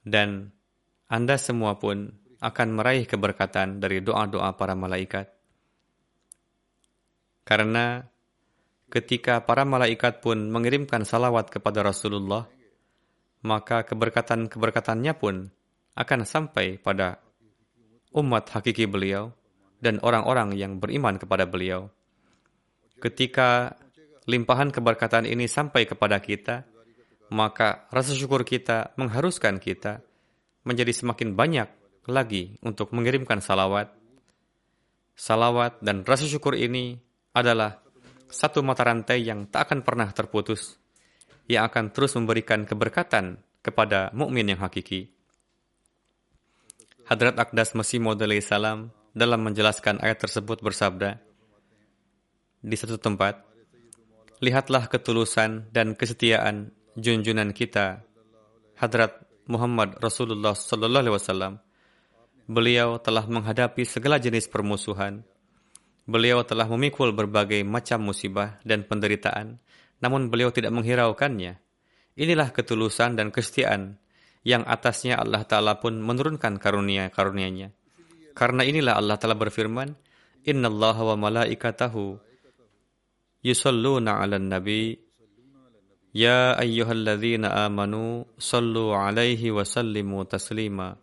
[0.04, 0.52] dan
[1.08, 5.32] Anda semua pun akan meraih keberkatan dari doa-doa para malaikat.
[7.48, 8.04] Karena
[8.92, 12.44] ketika para malaikat pun mengirimkan salawat kepada Rasulullah,
[13.40, 15.48] maka keberkatan-keberkatannya pun
[15.96, 17.20] akan sampai pada
[18.12, 19.32] umat hakiki beliau
[19.80, 21.88] dan orang-orang yang beriman kepada beliau
[23.04, 23.76] ketika
[24.24, 26.64] limpahan keberkatan ini sampai kepada kita,
[27.28, 30.00] maka rasa syukur kita mengharuskan kita
[30.64, 31.68] menjadi semakin banyak
[32.06, 33.92] lagi untuk mengirimkan salawat.
[35.14, 36.98] Salawat dan rasa syukur ini
[37.32, 37.78] adalah
[38.26, 40.74] satu mata rantai yang tak akan pernah terputus,
[41.46, 45.14] yang akan terus memberikan keberkatan kepada mukmin yang hakiki.
[47.04, 51.20] Hadrat Akdas Masih Maud salam dalam menjelaskan ayat tersebut bersabda,
[52.64, 53.44] di satu tempat,
[54.40, 58.00] lihatlah ketulusan dan kesetiaan junjunan kita,
[58.80, 61.52] Hadrat Muhammad Rasulullah Sallallahu Alaihi Wasallam.
[62.44, 65.24] Beliau telah menghadapi segala jenis permusuhan.
[66.04, 69.56] Beliau telah memikul berbagai macam musibah dan penderitaan,
[70.04, 71.56] namun beliau tidak menghiraukannya.
[72.14, 73.96] Inilah ketulusan dan kesetiaan
[74.44, 77.72] yang atasnya Allah Ta'ala pun menurunkan karunia-karunianya.
[78.36, 79.96] Karena inilah Allah Ta'ala berfirman,
[80.44, 82.20] Inna Allah wa malaikatahu
[83.44, 85.00] yusalluna 'alan nabi
[86.16, 90.96] ya ayyuhalladzina amanu sallu 'alaihi wa sallimu taslima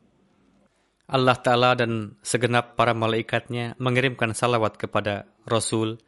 [1.12, 6.00] Allah Ta'ala dan segenap para malaikatnya mengirimkan salawat kepada Rasul.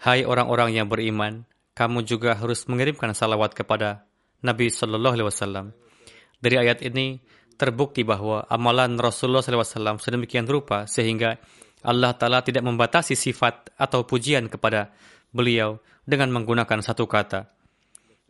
[0.00, 1.44] Hai orang-orang yang beriman,
[1.76, 4.08] kamu juga harus mengirimkan salawat kepada
[4.40, 5.76] Nabi Sallallahu Alaihi Wasallam.
[6.40, 7.20] Dari ayat ini
[7.60, 11.36] terbukti bahwa amalan Rasulullah SAW sedemikian rupa sehingga
[11.84, 14.96] Allah Ta'ala tidak membatasi sifat atau pujian kepada
[15.28, 15.76] beliau
[16.08, 17.52] dengan menggunakan satu kata.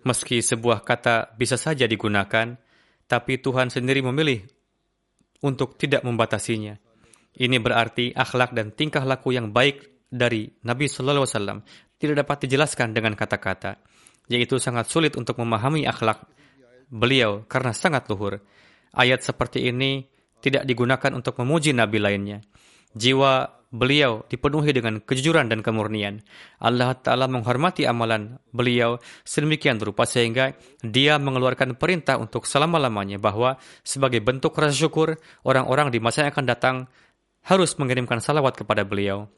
[0.03, 2.59] Meski sebuah kata bisa saja digunakan,
[3.07, 4.47] tapi Tuhan sendiri memilih
[5.45, 6.77] untuk tidak membatasinya.
[7.37, 11.61] Ini berarti akhlak dan tingkah laku yang baik dari Nabi Wasallam
[12.01, 13.77] tidak dapat dijelaskan dengan kata-kata,
[14.29, 16.25] yaitu sangat sulit untuk memahami akhlak
[16.89, 18.41] beliau karena sangat luhur.
[18.97, 20.09] Ayat seperti ini
[20.41, 22.41] tidak digunakan untuk memuji nabi lainnya.
[22.97, 26.25] Jiwa beliau dipenuhi dengan kejujuran dan kemurnian.
[26.63, 34.25] Allah Ta'ala menghormati amalan beliau sedemikian rupa sehingga dia mengeluarkan perintah untuk selama-lamanya bahwa sebagai
[34.25, 36.77] bentuk rasa syukur, orang-orang di masa yang akan datang
[37.47, 39.29] harus mengirimkan salawat kepada beliau.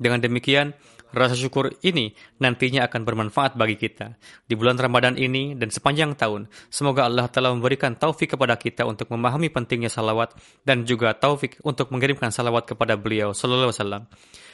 [0.00, 0.72] Dengan demikian,
[1.14, 4.16] rasa syukur ini nantinya akan bermanfaat bagi kita.
[4.48, 9.12] Di bulan Ramadan ini dan sepanjang tahun, semoga Allah telah memberikan taufik kepada kita untuk
[9.12, 10.34] memahami pentingnya salawat
[10.66, 14.04] dan juga taufik untuk mengirimkan salawat kepada beliau sallallahu alaihi wasallam.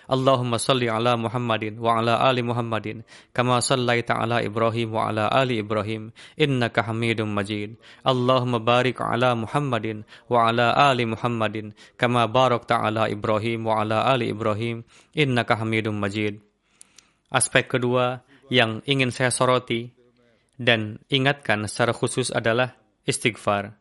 [0.09, 3.05] Allahumma salli ala Muhammadin wa ala ali Muhammadin
[3.37, 7.77] kama sallaita ala Ibrahim wa ala ali Ibrahim innaka Hamidum Majid.
[8.01, 14.33] Allahumma barik ala Muhammadin wa ala ali Muhammadin kama barakta ala Ibrahim wa ala ali
[14.33, 14.81] Ibrahim
[15.13, 16.48] innaka Hamidum Majid.
[17.29, 19.93] Aspek kedua yang ingin saya soroti
[20.57, 22.74] dan ingatkan secara khusus adalah
[23.05, 23.76] istighfar.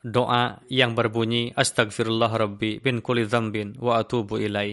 [0.00, 4.72] Doa yang berbunyi Astagfirullah Rabbi bin kulli dzambin wa atubu ilai.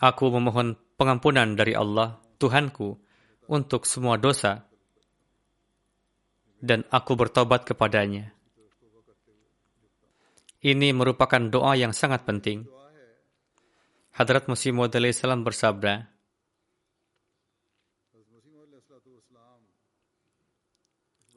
[0.00, 2.96] Aku memohon pengampunan dari Allah, Tuhanku,
[3.50, 4.68] untuk semua dosa
[6.64, 8.32] dan aku bertobat kepadanya.
[10.58, 12.77] Ini merupakan doa yang sangat penting.
[14.18, 16.10] Hadrat Musi Maud salam bersabda,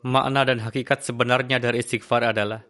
[0.02, 2.66] Makna dan hakikat sebenarnya dari istighfar adalah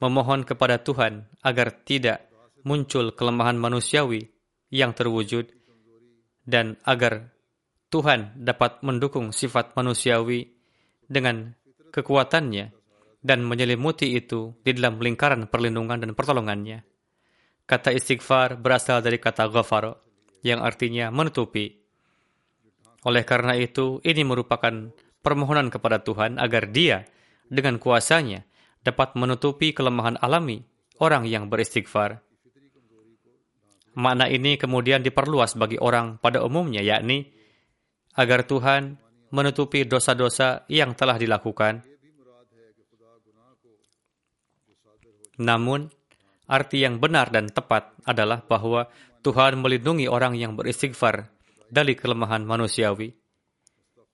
[0.00, 2.24] memohon kepada Tuhan agar tidak
[2.64, 4.32] muncul kelemahan manusiawi
[4.72, 5.52] yang terwujud
[6.48, 7.28] dan agar
[7.92, 10.56] Tuhan dapat mendukung sifat manusiawi
[11.04, 11.52] dengan
[11.92, 12.72] kekuatannya
[13.20, 16.89] dan menyelimuti itu di dalam lingkaran perlindungan dan pertolongannya.
[17.70, 19.94] Kata istighfar berasal dari kata ghafar
[20.42, 21.70] yang artinya menutupi.
[23.06, 24.90] Oleh karena itu, ini merupakan
[25.22, 27.06] permohonan kepada Tuhan agar dia
[27.46, 28.42] dengan kuasanya
[28.82, 30.66] dapat menutupi kelemahan alami
[30.98, 32.18] orang yang beristighfar.
[33.94, 37.30] Makna ini kemudian diperluas bagi orang pada umumnya, yakni
[38.18, 38.98] agar Tuhan
[39.30, 41.86] menutupi dosa-dosa yang telah dilakukan.
[45.38, 45.99] Namun,
[46.50, 48.90] arti yang benar dan tepat adalah bahwa
[49.22, 51.30] Tuhan melindungi orang yang beristighfar
[51.70, 53.14] dari kelemahan manusiawi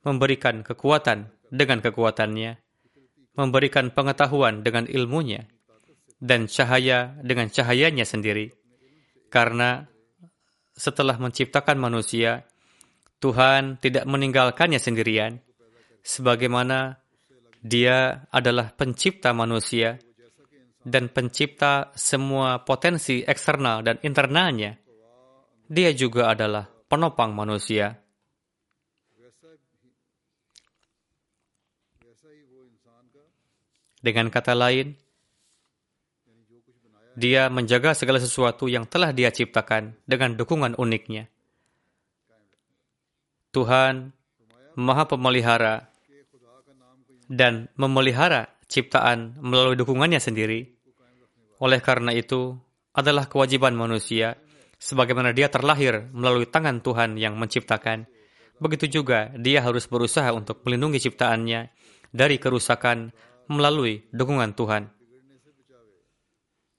[0.06, 2.62] memberikan kekuatan dengan kekuatannya,
[3.34, 5.50] memberikan pengetahuan dengan ilmunya,
[6.22, 8.54] dan cahaya dengan cahayanya sendiri.
[9.26, 9.82] Karena
[10.78, 12.46] setelah menciptakan manusia,
[13.18, 15.42] Tuhan tidak meninggalkannya sendirian,
[16.06, 17.02] sebagaimana
[17.66, 19.98] Dia adalah pencipta manusia
[20.86, 24.78] dan pencipta semua potensi eksternal dan internalnya.
[25.66, 27.98] Dia juga adalah penopang manusia.
[33.98, 34.94] Dengan kata lain,
[37.18, 41.26] dia menjaga segala sesuatu yang telah dia ciptakan dengan dukungan uniknya.
[43.50, 44.14] Tuhan
[44.78, 45.90] Maha Pemelihara
[47.26, 50.75] dan memelihara ciptaan melalui dukungannya sendiri.
[51.56, 52.56] Oleh karena itu,
[52.92, 54.40] adalah kewajiban manusia,
[54.76, 58.08] sebagaimana dia terlahir melalui tangan Tuhan yang menciptakan.
[58.56, 61.68] Begitu juga dia harus berusaha untuk melindungi ciptaannya
[62.12, 63.12] dari kerusakan
[63.52, 64.88] melalui dukungan Tuhan.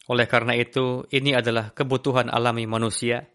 [0.07, 3.27] Oleh karena itu, ini adalah kebutuhan alami manusia.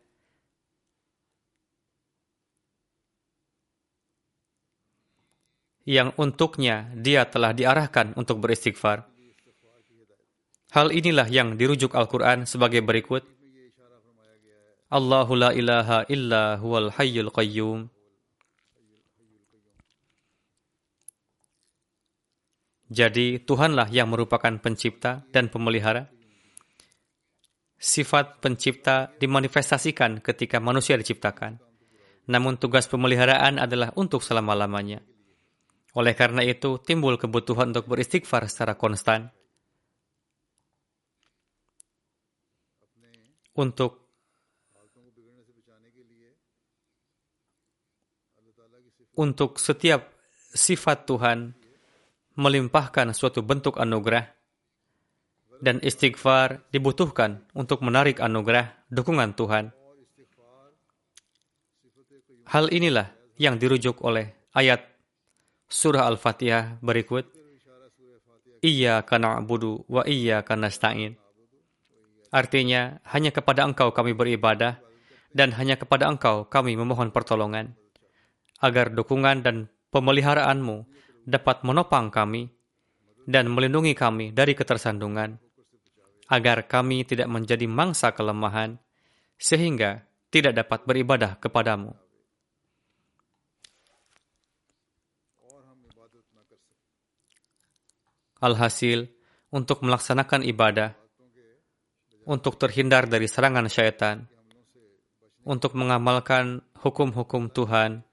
[5.82, 9.11] Yang untuknya dia telah diarahkan untuk beristighfar.
[10.72, 13.28] Hal inilah yang dirujuk Al-Quran sebagai berikut.
[14.88, 17.92] Allahu la ilaha illa huwal hayyul qayyum.
[22.92, 26.08] Jadi Tuhanlah yang merupakan pencipta dan pemelihara.
[27.76, 31.60] Sifat pencipta dimanifestasikan ketika manusia diciptakan.
[32.32, 35.04] Namun tugas pemeliharaan adalah untuk selama-lamanya.
[35.96, 39.28] Oleh karena itu, timbul kebutuhan untuk beristighfar secara konstan.
[43.52, 44.02] Untuk
[49.12, 50.08] untuk setiap
[50.56, 51.52] sifat Tuhan
[52.36, 54.24] melimpahkan suatu bentuk anugerah
[55.62, 59.70] dan istighfar dibutuhkan untuk menarik anugerah dukungan Tuhan.
[62.50, 64.82] Hal inilah yang dirujuk oleh ayat
[65.70, 67.30] surah Al-Fatihah berikut.
[68.62, 69.02] Iya
[69.46, 71.21] budu wa iya stain.
[72.32, 74.80] Artinya, hanya kepada engkau kami beribadah
[75.36, 77.76] dan hanya kepada engkau kami memohon pertolongan.
[78.64, 80.88] Agar dukungan dan pemeliharaanmu
[81.28, 82.48] dapat menopang kami
[83.28, 85.36] dan melindungi kami dari ketersandungan,
[86.32, 88.80] agar kami tidak menjadi mangsa kelemahan,
[89.36, 91.92] sehingga tidak dapat beribadah kepadamu.
[98.42, 99.06] Alhasil,
[99.54, 100.98] untuk melaksanakan ibadah,
[102.28, 104.26] untuk terhindar dari serangan syaitan,
[105.42, 108.06] untuk mengamalkan hukum-hukum Tuhan,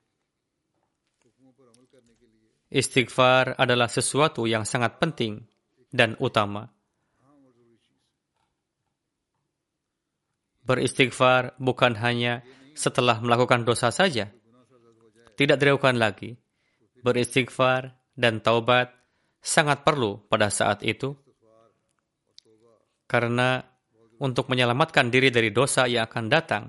[2.70, 5.42] Istighfar adalah sesuatu yang sangat penting
[5.90, 6.70] dan utama.
[10.62, 12.46] Beristighfar bukan hanya
[12.78, 14.30] setelah melakukan dosa saja.
[15.34, 16.38] Tidak diragukan lagi.
[17.02, 18.94] Beristighfar dan taubat
[19.42, 21.18] sangat perlu pada saat itu.
[23.10, 23.66] Karena
[24.20, 26.64] untuk menyelamatkan diri dari dosa yang akan datang,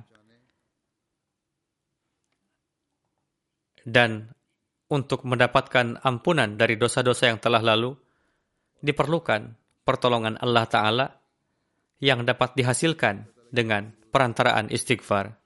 [3.84, 4.30] dan
[4.90, 7.94] untuk mendapatkan ampunan dari dosa-dosa yang telah lalu,
[8.82, 9.54] diperlukan
[9.86, 11.06] pertolongan Allah Ta'ala
[12.02, 15.38] yang dapat dihasilkan dengan perantaraan istighfar.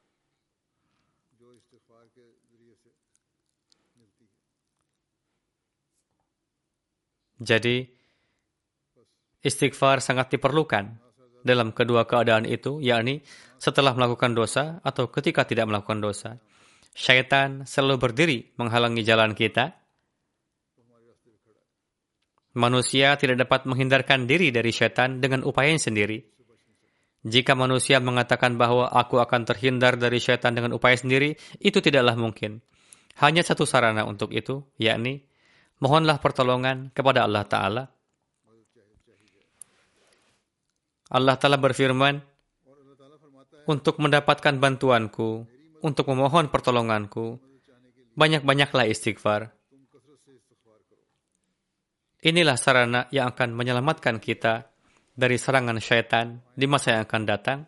[7.44, 7.84] Jadi,
[9.44, 11.03] istighfar sangat diperlukan
[11.44, 13.20] dalam kedua keadaan itu, yakni
[13.60, 16.30] setelah melakukan dosa atau ketika tidak melakukan dosa.
[16.96, 19.76] Syaitan selalu berdiri menghalangi jalan kita.
[22.54, 26.22] Manusia tidak dapat menghindarkan diri dari syaitan dengan upaya sendiri.
[27.24, 32.62] Jika manusia mengatakan bahwa aku akan terhindar dari syaitan dengan upaya sendiri, itu tidaklah mungkin.
[33.18, 35.24] Hanya satu sarana untuk itu, yakni
[35.82, 37.93] mohonlah pertolongan kepada Allah Ta'ala
[41.12, 42.22] Allah Ta'ala berfirman,
[43.64, 45.44] untuk mendapatkan bantuanku,
[45.84, 47.40] untuk memohon pertolonganku,
[48.16, 49.52] banyak-banyaklah istighfar.
[52.24, 54.72] Inilah sarana yang akan menyelamatkan kita
[55.12, 57.58] dari serangan syaitan di masa yang akan datang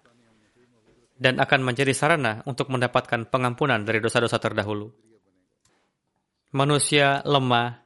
[1.16, 4.88] dan akan menjadi sarana untuk mendapatkan pengampunan dari dosa-dosa terdahulu.
[6.56, 7.84] Manusia lemah.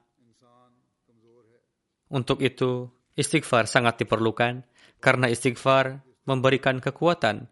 [2.11, 4.63] Untuk itu, istighfar sangat diperlukan
[5.01, 7.49] karena istighfar memberikan kekuatan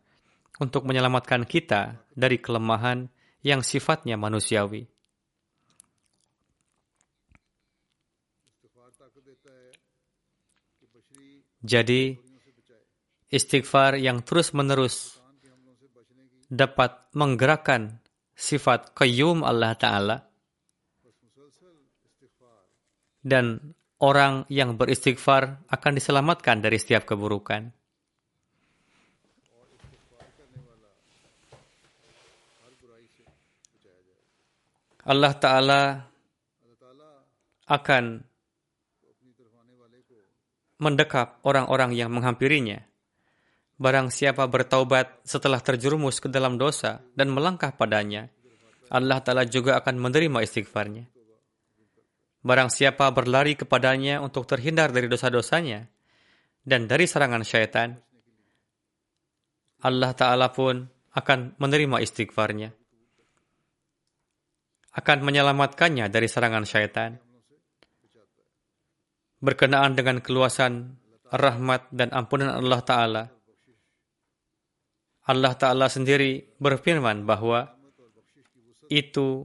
[0.61, 3.09] untuk menyelamatkan kita dari kelemahan
[3.43, 4.87] yang sifatnya manusiawi.
[11.59, 12.15] Jadi,
[13.35, 15.19] istighfar yang terus-menerus
[16.47, 17.99] dapat menggerakkan
[18.39, 20.17] sifat qayyum Allah Ta'ala
[23.27, 27.75] dan orang yang beristighfar akan diselamatkan dari setiap keburukan.
[35.09, 35.83] Allah Ta'ala
[37.65, 38.05] akan
[40.79, 42.85] mendekap orang-orang yang menghampirinya.
[43.81, 48.29] Barang siapa bertaubat setelah terjerumus ke dalam dosa dan melangkah padanya,
[48.93, 51.18] Allah Ta'ala juga akan menerima istighfarnya.
[52.49, 55.85] Barang siapa berlari kepadanya untuk terhindar dari dosa-dosanya
[56.65, 57.93] dan dari serangan syaitan,
[59.85, 62.73] Allah Ta'ala pun akan menerima istighfarnya.
[64.97, 67.21] Akan menyelamatkannya dari serangan syaitan.
[69.45, 70.97] Berkenaan dengan keluasan
[71.29, 73.25] rahmat dan ampunan Allah Ta'ala,
[75.29, 77.77] Allah Ta'ala sendiri berfirman bahwa
[78.89, 79.45] itu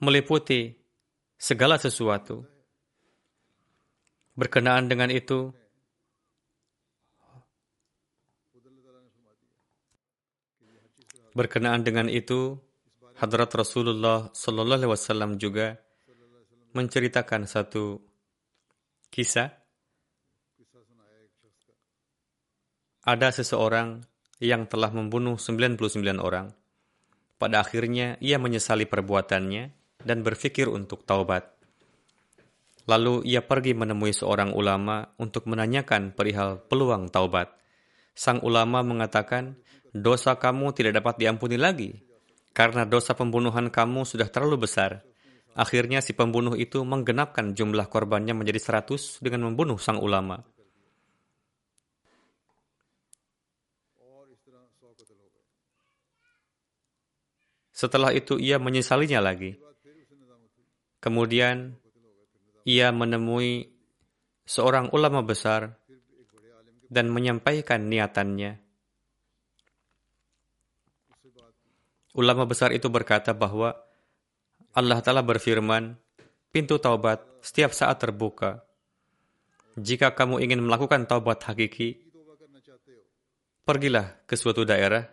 [0.00, 0.81] meliputi
[1.42, 2.46] segala sesuatu.
[4.38, 5.50] Berkenaan dengan itu,
[11.34, 12.56] berkenaan dengan itu,
[13.18, 15.76] Hadrat Rasulullah Sallallahu Alaihi Wasallam juga
[16.72, 18.00] menceritakan satu
[19.10, 19.50] kisah.
[23.02, 23.98] Ada seseorang
[24.38, 26.54] yang telah membunuh 99 orang.
[27.36, 31.48] Pada akhirnya ia menyesali perbuatannya dan berpikir untuk taubat.
[32.90, 37.54] Lalu ia pergi menemui seorang ulama untuk menanyakan perihal peluang taubat.
[38.12, 39.54] Sang ulama mengatakan,
[39.94, 41.94] dosa kamu tidak dapat diampuni lagi,
[42.50, 45.06] karena dosa pembunuhan kamu sudah terlalu besar.
[45.52, 50.42] Akhirnya si pembunuh itu menggenapkan jumlah korbannya menjadi seratus dengan membunuh sang ulama.
[57.72, 59.58] Setelah itu ia menyesalinya lagi.
[61.02, 61.74] Kemudian
[62.62, 63.66] ia menemui
[64.46, 65.74] seorang ulama besar
[66.86, 68.62] dan menyampaikan niatannya.
[72.12, 73.74] Ulama besar itu berkata bahwa
[74.76, 75.96] Allah Ta'ala berfirman,
[76.52, 78.62] pintu taubat setiap saat terbuka.
[79.74, 81.96] Jika kamu ingin melakukan taubat hakiki,
[83.64, 85.08] pergilah ke suatu daerah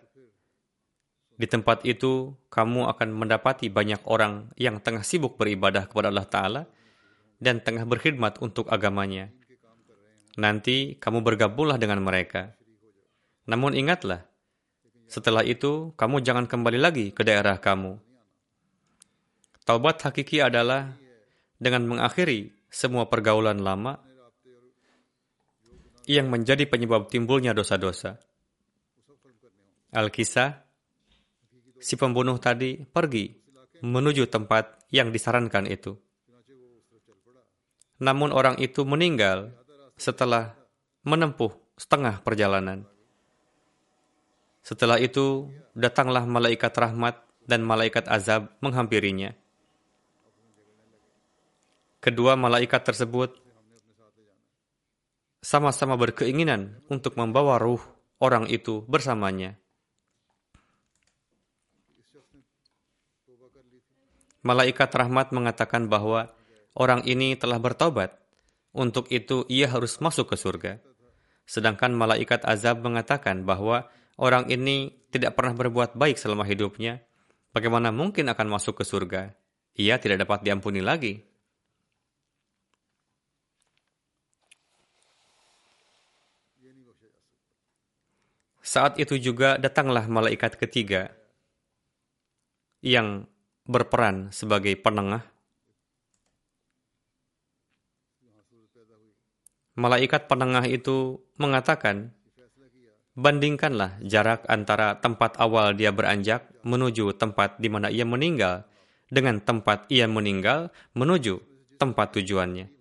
[1.39, 6.61] di tempat itu, kamu akan mendapati banyak orang yang tengah sibuk beribadah kepada Allah Ta'ala
[7.39, 9.31] dan tengah berkhidmat untuk agamanya.
[10.35, 12.59] Nanti kamu bergabunglah dengan mereka.
[13.47, 14.27] Namun ingatlah,
[15.07, 17.95] setelah itu kamu jangan kembali lagi ke daerah kamu.
[19.63, 20.91] Taubat hakiki adalah
[21.55, 23.95] dengan mengakhiri semua pergaulan lama
[26.03, 28.19] yang menjadi penyebab timbulnya dosa-dosa.
[29.95, 30.68] Al-Kisah
[31.79, 33.31] si pembunuh tadi pergi
[33.79, 35.95] menuju tempat yang disarankan itu.
[37.99, 39.51] Namun orang itu meninggal
[39.99, 40.55] setelah
[41.03, 42.87] menempuh setengah perjalanan.
[44.63, 49.33] Setelah itu, datanglah malaikat rahmat dan malaikat azab menghampirinya.
[51.99, 53.35] kedua malaikat tersebut
[55.43, 57.83] sama-sama berkeinginan untuk membawa ruh
[58.19, 59.55] orang itu bersamanya.
[64.39, 66.31] Malaikat rahmat mengatakan bahwa
[66.71, 68.15] orang ini telah bertobat.
[68.69, 70.77] Untuk itu ia harus masuk ke surga.
[71.49, 77.01] Sedangkan malaikat azab mengatakan bahwa orang ini tidak pernah berbuat baik selama hidupnya.
[77.49, 79.33] Bagaimana mungkin akan masuk ke surga?
[79.73, 81.25] Ia tidak dapat diampuni lagi.
[88.61, 91.09] Saat itu juga datanglah malaikat ketiga
[92.85, 93.25] yang
[93.69, 95.21] berperan sebagai penengah.
[99.77, 102.09] Malaikat penengah itu mengatakan,
[103.13, 108.65] bandingkanlah jarak antara tempat awal dia beranjak menuju tempat di mana ia meninggal
[109.07, 111.37] dengan tempat ia meninggal menuju
[111.77, 112.73] tempat tujuannya.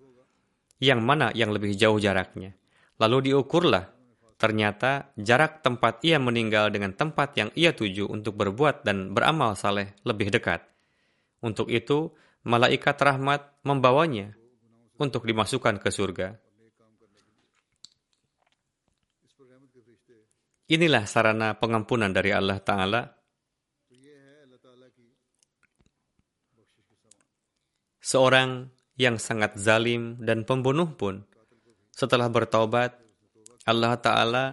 [0.80, 2.56] Yang mana yang lebih jauh jaraknya?
[2.98, 3.98] Lalu diukurlah
[4.38, 9.98] Ternyata jarak tempat ia meninggal dengan tempat yang ia tuju untuk berbuat dan beramal saleh
[10.06, 10.62] lebih dekat.
[11.38, 12.10] Untuk itu,
[12.42, 14.34] malaikat rahmat membawanya
[14.98, 16.28] untuk dimasukkan ke surga.
[20.68, 23.02] Inilah sarana pengampunan dari Allah Ta'ala.
[28.04, 28.68] Seorang
[29.00, 31.24] yang sangat zalim dan pembunuh pun,
[31.92, 33.00] setelah bertaubat,
[33.64, 34.44] Allah Ta'ala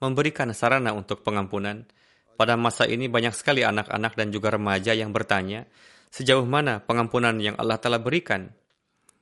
[0.00, 1.88] memberikan sarana untuk pengampunan.
[2.36, 5.68] Pada masa ini banyak sekali anak-anak dan juga remaja yang bertanya,
[6.10, 8.50] sejauh mana pengampunan yang Allah Ta'ala berikan?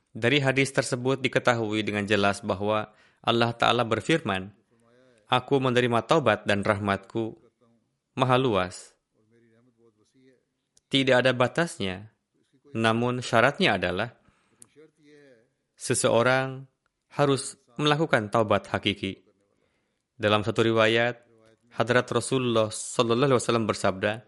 [0.09, 2.89] Dari hadis tersebut diketahui dengan jelas bahwa
[3.21, 4.49] Allah Ta'ala berfirman,
[5.29, 7.37] Aku menerima taubat dan rahmatku
[8.17, 8.97] maha luas.
[10.89, 12.09] Tidak ada batasnya,
[12.73, 14.09] namun syaratnya adalah
[15.77, 16.65] seseorang
[17.13, 19.21] harus melakukan taubat hakiki.
[20.17, 21.23] Dalam satu riwayat,
[21.77, 24.25] Hadrat Rasulullah Sallallahu Alaihi Wasallam bersabda,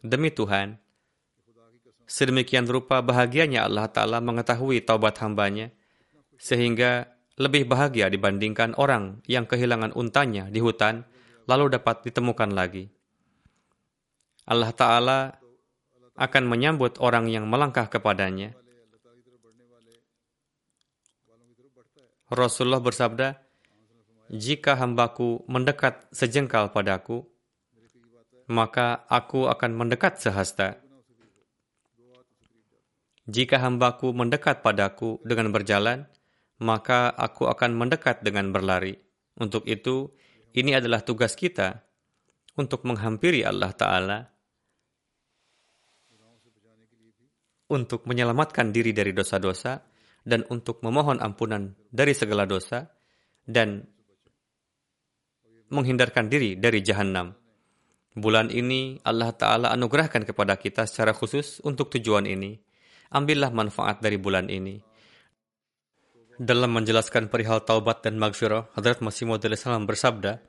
[0.00, 0.78] Demi Tuhan,
[2.08, 5.68] sedemikian rupa bahagianya Allah Ta'ala mengetahui taubat hambanya,
[6.40, 11.04] sehingga lebih bahagia dibandingkan orang yang kehilangan untanya di hutan,
[11.44, 12.88] lalu dapat ditemukan lagi.
[14.48, 15.36] Allah Ta'ala
[16.16, 18.56] akan menyambut orang yang melangkah kepadanya,
[22.28, 23.40] Rasulullah bersabda,
[24.28, 27.24] jika hambaku mendekat sejengkal padaku,
[28.48, 30.76] maka aku akan mendekat sehasta.
[33.28, 36.08] Jika hambaku mendekat padaku dengan berjalan,
[36.64, 38.96] maka aku akan mendekat dengan berlari.
[39.36, 40.08] Untuk itu,
[40.56, 41.84] ini adalah tugas kita
[42.56, 44.18] untuk menghampiri Allah Ta'ala,
[47.68, 49.76] untuk menyelamatkan diri dari dosa-dosa,
[50.24, 52.84] dan untuk memohon ampunan dari segala dosa
[53.44, 53.80] dan
[55.68, 57.32] menghindarkan diri dari jahanam.
[58.12, 62.67] Bulan ini Allah Ta'ala anugerahkan kepada kita secara khusus untuk tujuan ini.
[63.08, 64.76] Ambillah manfaat dari bulan ini.
[66.38, 69.42] Dalam menjelaskan perihal taubat dan maghfirah, Hadrat Masih Maud
[69.88, 70.44] bersabda,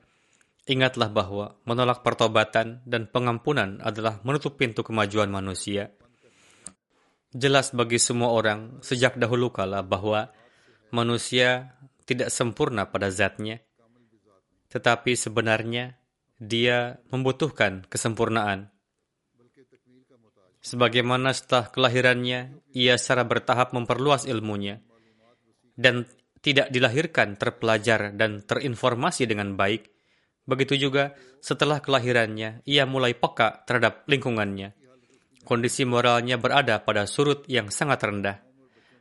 [0.70, 5.90] Ingatlah bahwa menolak pertobatan dan pengampunan adalah menutup pintu kemajuan manusia–
[7.30, 10.34] Jelas bagi semua orang sejak dahulu kala bahwa
[10.90, 13.62] manusia tidak sempurna pada zatnya,
[14.66, 15.94] tetapi sebenarnya
[16.42, 18.74] dia membutuhkan kesempurnaan.
[20.60, 24.84] Sebagaimana setelah kelahirannya, ia secara bertahap memperluas ilmunya
[25.72, 26.04] dan
[26.44, 29.88] tidak dilahirkan terpelajar dan terinformasi dengan baik.
[30.44, 34.80] Begitu juga setelah kelahirannya, ia mulai peka terhadap lingkungannya
[35.50, 38.38] kondisi moralnya berada pada surut yang sangat rendah.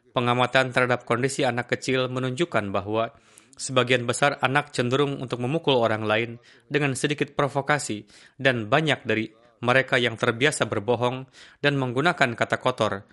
[0.10, 3.14] Pengamatan terhadap kondisi anak kecil menunjukkan bahwa
[3.54, 8.10] sebagian besar anak cenderung untuk memukul orang lain dengan sedikit provokasi
[8.42, 9.30] dan banyak dari
[9.60, 11.28] mereka yang terbiasa berbohong
[11.60, 13.04] dan menggunakan kata kotor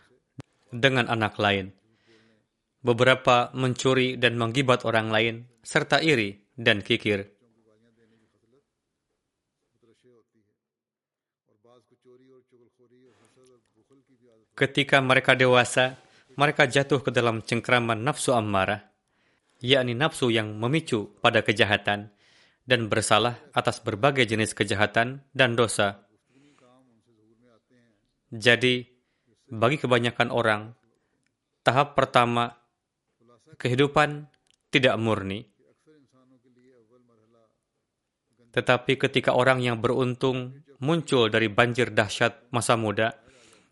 [0.71, 1.75] dengan anak lain.
[2.83, 5.35] Beberapa mencuri dan menggibat orang lain,
[5.67, 7.35] serta iri dan kikir.
[14.57, 16.01] Ketika mereka dewasa,
[16.33, 18.89] mereka jatuh ke dalam cengkraman nafsu ammarah,
[19.61, 22.09] yakni nafsu yang memicu pada kejahatan
[22.65, 26.06] dan bersalah atas berbagai jenis kejahatan dan dosa.
[28.33, 28.83] Jadi,
[29.47, 30.75] bagi kebanyakan orang,
[31.63, 32.59] tahap pertama
[33.59, 34.27] kehidupan
[34.75, 35.47] tidak murni.
[38.51, 43.15] Tetapi ketika orang yang beruntung muncul dari banjir dahsyat masa muda,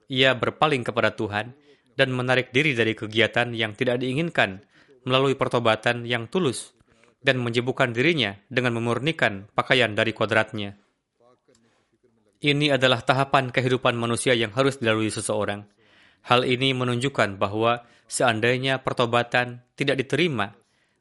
[0.06, 1.56] ia berpaling kepada Tuhan
[1.96, 4.60] dan menarik diri dari kegiatan yang tidak diinginkan
[5.08, 6.76] melalui pertobatan yang tulus
[7.24, 10.76] dan menyibukkan dirinya dengan memurnikan pakaian dari kodratnya.
[12.44, 15.64] Ini adalah tahapan kehidupan manusia yang harus dilalui seseorang.
[16.28, 20.52] Hal ini menunjukkan bahwa seandainya pertobatan tidak diterima,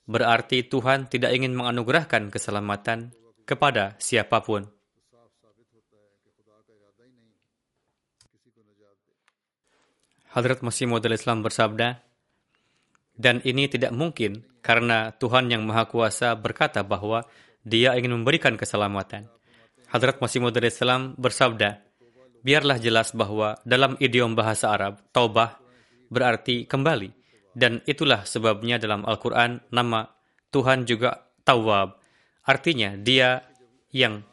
[0.07, 3.11] berarti Tuhan tidak ingin menganugerahkan keselamatan
[3.43, 4.71] kepada siapa pun.
[10.31, 11.99] Hadrat Masih Maud Islam bersabda,
[13.19, 17.27] dan ini tidak mungkin karena Tuhan yang Maha Kuasa berkata bahwa
[17.67, 19.27] dia ingin memberikan keselamatan.
[19.93, 21.77] Hadrat Masih Maud Islam bersabda,
[22.41, 25.61] biarlah jelas bahwa dalam idiom bahasa Arab, taubah
[26.09, 27.13] berarti kembali.
[27.53, 30.09] Dan itulah sebabnya dalam Al-Quran nama
[30.49, 31.99] Tuhan juga Tawab.
[32.49, 33.45] Artinya dia
[33.93, 34.25] yang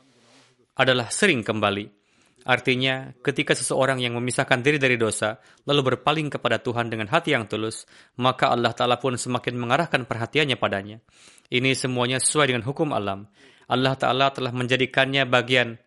[0.79, 2.01] adalah sering kembali.
[2.41, 5.37] Artinya, ketika seseorang yang memisahkan diri dari dosa,
[5.69, 7.85] lalu berpaling kepada Tuhan dengan hati yang tulus,
[8.17, 11.05] maka Allah Ta'ala pun semakin mengarahkan perhatiannya padanya.
[11.53, 13.29] Ini semuanya sesuai dengan hukum alam.
[13.71, 15.79] Allah Ta'ala telah menjadikannya bagian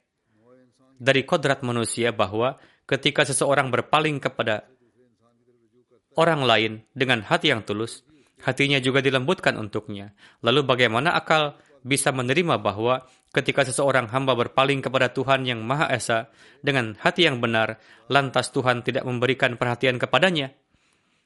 [0.95, 2.55] dari kodrat manusia bahwa
[2.87, 4.63] ketika seseorang berpaling kepada
[6.15, 8.07] orang lain dengan hati yang tulus,
[8.39, 10.15] hatinya juga dilembutkan untuknya.
[10.39, 13.03] Lalu bagaimana akal bisa menerima bahwa
[13.35, 16.31] ketika seseorang hamba berpaling kepada Tuhan yang Maha Esa
[16.63, 20.55] dengan hati yang benar, lantas Tuhan tidak memberikan perhatian kepadanya.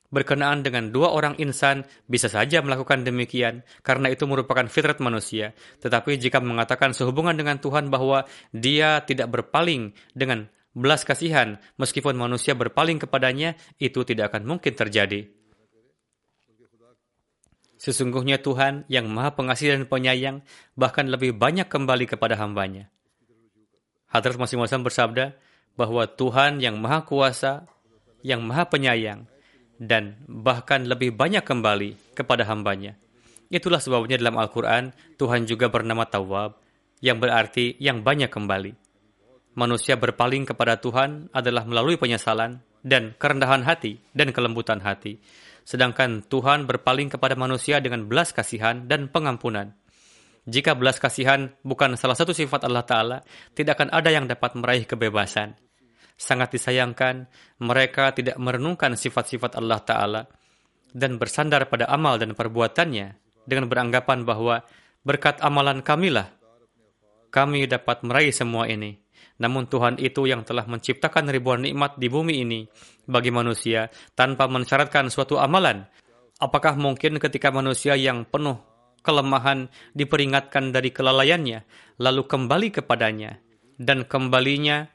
[0.08, 5.52] Berkenaan dengan dua orang insan, bisa saja melakukan demikian, karena itu merupakan fitrat manusia.
[5.84, 8.24] Tetapi jika mengatakan sehubungan dengan Tuhan bahwa
[8.56, 15.28] dia tidak berpaling dengan belas kasihan, meskipun manusia berpaling kepadanya, itu tidak akan mungkin terjadi.
[17.78, 20.42] Sesungguhnya Tuhan yang maha pengasih dan penyayang
[20.74, 22.90] bahkan lebih banyak kembali kepada hambanya.
[24.08, 25.38] Hadrat Masih Maud bersabda
[25.78, 27.70] bahwa Tuhan yang maha kuasa,
[28.26, 29.30] yang maha penyayang,
[29.78, 32.98] dan bahkan lebih banyak kembali kepada hambanya.
[33.48, 36.60] Itulah sebabnya dalam Al-Quran, Tuhan juga bernama Tawab,
[37.00, 38.74] yang berarti yang banyak kembali.
[39.58, 45.18] Manusia berpaling kepada Tuhan adalah melalui penyesalan dan kerendahan hati dan kelembutan hati
[45.68, 49.76] sedangkan Tuhan berpaling kepada manusia dengan belas kasihan dan pengampunan.
[50.48, 53.18] Jika belas kasihan bukan salah satu sifat Allah Ta'ala,
[53.52, 55.60] tidak akan ada yang dapat meraih kebebasan.
[56.18, 57.30] Sangat disayangkan,
[57.62, 60.22] mereka tidak merenungkan sifat-sifat Allah Ta'ala
[60.90, 63.14] dan bersandar pada amal dan perbuatannya
[63.46, 64.66] dengan beranggapan bahwa
[65.06, 66.34] berkat amalan kamilah,
[67.30, 68.98] kami dapat meraih semua ini.
[69.38, 72.66] Namun Tuhan itu yang telah menciptakan ribuan nikmat di bumi ini
[73.06, 75.86] bagi manusia tanpa mensyaratkan suatu amalan.
[76.42, 78.58] Apakah mungkin ketika manusia yang penuh
[79.06, 81.64] kelemahan diperingatkan dari kelalaiannya,
[82.02, 83.38] lalu kembali kepadanya,
[83.78, 84.90] dan kembalinya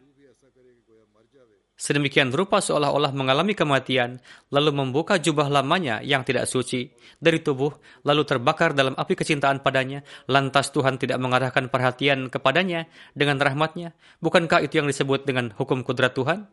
[1.83, 4.22] sedemikian rupa seolah-olah mengalami kematian,
[4.55, 7.74] lalu membuka jubah lamanya yang tidak suci dari tubuh,
[8.07, 12.87] lalu terbakar dalam api kecintaan padanya, lantas Tuhan tidak mengarahkan perhatian kepadanya
[13.18, 13.99] dengan rahmatnya.
[14.22, 16.47] Bukankah itu yang disebut dengan hukum kudrat Tuhan?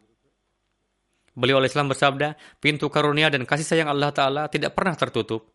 [1.37, 5.45] Beliau Islam bersabda, pintu karunia dan kasih sayang Allah Ta'ala tidak pernah tertutup.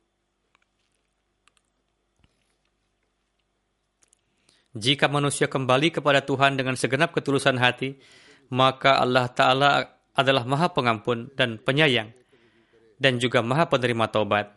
[4.74, 7.98] Jika manusia kembali kepada Tuhan dengan segenap ketulusan hati,
[8.50, 9.70] maka Allah Ta'ala
[10.14, 12.12] adalah maha pengampun dan penyayang,
[12.98, 14.52] dan juga maha penerima taubat.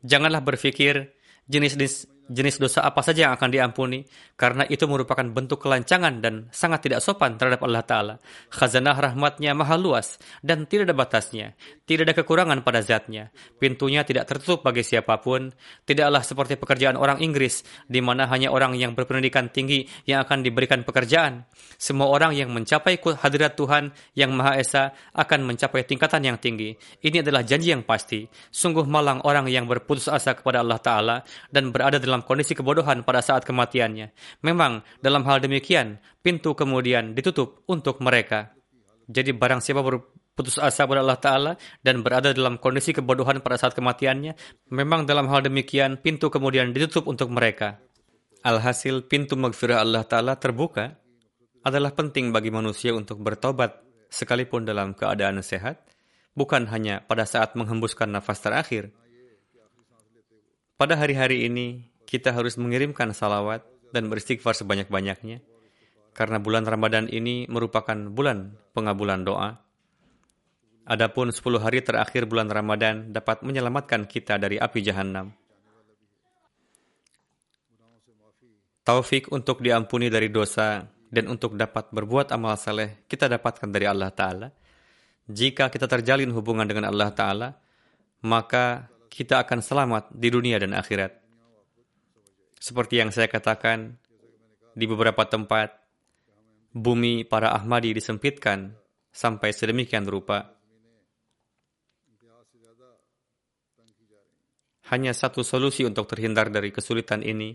[0.00, 1.12] Janganlah berpikir
[1.50, 4.06] jenis-jenis jenis dosa apa saja yang akan diampuni,
[4.38, 8.14] karena itu merupakan bentuk kelancangan dan sangat tidak sopan terhadap Allah Ta'ala.
[8.54, 11.58] Khazanah rahmatnya maha luas dan tidak ada batasnya.
[11.90, 13.34] Tidak ada kekurangan pada zatnya.
[13.58, 15.50] Pintunya tidak tertutup bagi siapa pun.
[15.82, 20.86] Tidaklah seperti pekerjaan orang Inggris, di mana hanya orang yang berpendidikan tinggi yang akan diberikan
[20.86, 21.50] pekerjaan.
[21.82, 26.78] Semua orang yang mencapai hadirat Tuhan yang Maha Esa akan mencapai tingkatan yang tinggi.
[27.02, 28.22] Ini adalah janji yang pasti.
[28.54, 31.16] Sungguh malang orang yang berputus asa kepada Allah Ta'ala
[31.50, 34.14] dan berada dalam kondisi kebodohan pada saat kematiannya.
[34.46, 38.54] Memang dalam hal demikian, pintu kemudian ditutup untuk mereka.
[39.10, 39.82] Jadi barang siapa
[40.40, 41.52] berputus asa kepada Allah Ta'ala
[41.84, 44.32] dan berada dalam kondisi kebodohan pada saat kematiannya,
[44.72, 47.76] memang dalam hal demikian pintu kemudian ditutup untuk mereka.
[48.40, 50.96] Alhasil pintu magfirah Allah Ta'ala terbuka
[51.60, 55.84] adalah penting bagi manusia untuk bertobat sekalipun dalam keadaan sehat,
[56.32, 58.96] bukan hanya pada saat menghembuskan nafas terakhir.
[60.80, 63.60] Pada hari-hari ini, kita harus mengirimkan salawat
[63.92, 65.44] dan beristighfar sebanyak-banyaknya.
[66.16, 69.69] Karena bulan Ramadan ini merupakan bulan pengabulan doa.
[70.90, 75.30] Adapun 10 hari terakhir bulan Ramadan dapat menyelamatkan kita dari api jahanam.
[78.82, 84.10] Taufik untuk diampuni dari dosa dan untuk dapat berbuat amal saleh kita dapatkan dari Allah
[84.10, 84.50] Ta'ala.
[85.30, 87.48] Jika kita terjalin hubungan dengan Allah Ta'ala,
[88.26, 91.14] maka kita akan selamat di dunia dan akhirat.
[92.58, 93.94] Seperti yang saya katakan,
[94.74, 95.70] di beberapa tempat,
[96.74, 98.74] bumi para Ahmadi disempitkan
[99.14, 100.59] sampai sedemikian rupa.
[104.90, 107.54] Hanya satu solusi untuk terhindar dari kesulitan ini,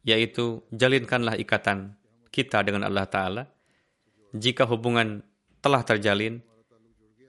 [0.00, 2.00] yaitu jalinkanlah ikatan
[2.32, 3.42] kita dengan Allah Ta'ala.
[4.32, 5.20] Jika hubungan
[5.60, 6.40] telah terjalin,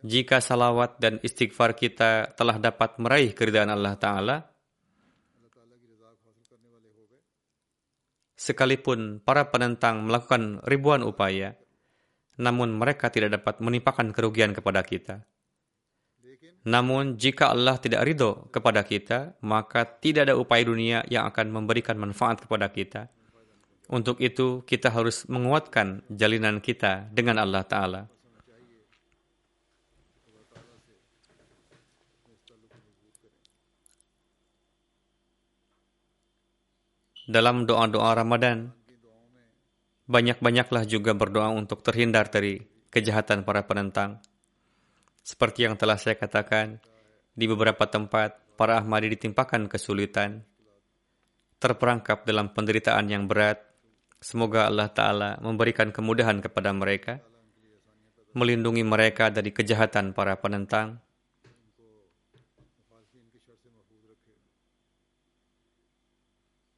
[0.01, 4.37] jika salawat dan istighfar kita telah dapat meraih keridaan Allah Ta'ala,
[8.41, 11.53] sekalipun para penentang melakukan ribuan upaya,
[12.41, 15.21] namun mereka tidak dapat menimpakan kerugian kepada kita.
[16.61, 21.97] Namun, jika Allah tidak ridho kepada kita, maka tidak ada upaya dunia yang akan memberikan
[21.97, 23.09] manfaat kepada kita.
[23.89, 28.01] Untuk itu, kita harus menguatkan jalinan kita dengan Allah Ta'ala.
[37.25, 38.69] Dalam doa-doa Ramadan,
[40.09, 42.59] banyak-banyaklah juga berdoa untuk terhindar dari
[42.91, 44.19] kejahatan para penentang
[45.21, 46.81] seperti yang telah saya katakan,
[47.31, 50.43] di beberapa tempat para Ahmadi ditimpakan kesulitan,
[51.61, 53.61] terperangkap dalam penderitaan yang berat.
[54.21, 57.17] Semoga Allah Ta'ala memberikan kemudahan kepada mereka,
[58.37, 61.01] melindungi mereka dari kejahatan para penentang.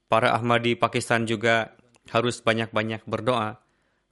[0.07, 1.73] Para Ahmadi Pakistan juga
[2.13, 3.59] harus banyak-banyak berdoa,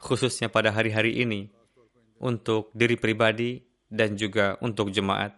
[0.02, 1.48] khususnya pada hari-hari ini,
[2.20, 5.36] untuk diri pribadi dan juga untuk jemaat.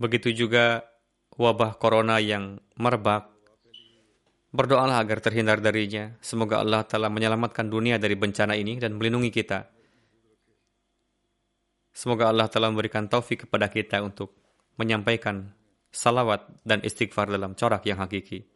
[0.00, 0.84] Begitu juga
[1.36, 3.28] wabah corona yang merebak.
[4.56, 6.16] Berdoalah agar terhindar darinya.
[6.24, 9.68] Semoga Allah telah menyelamatkan dunia dari bencana ini dan melindungi kita.
[11.92, 14.32] Semoga Allah telah memberikan taufik kepada kita untuk
[14.76, 15.52] menyampaikan
[15.92, 18.55] salawat dan istighfar dalam corak yang hakiki.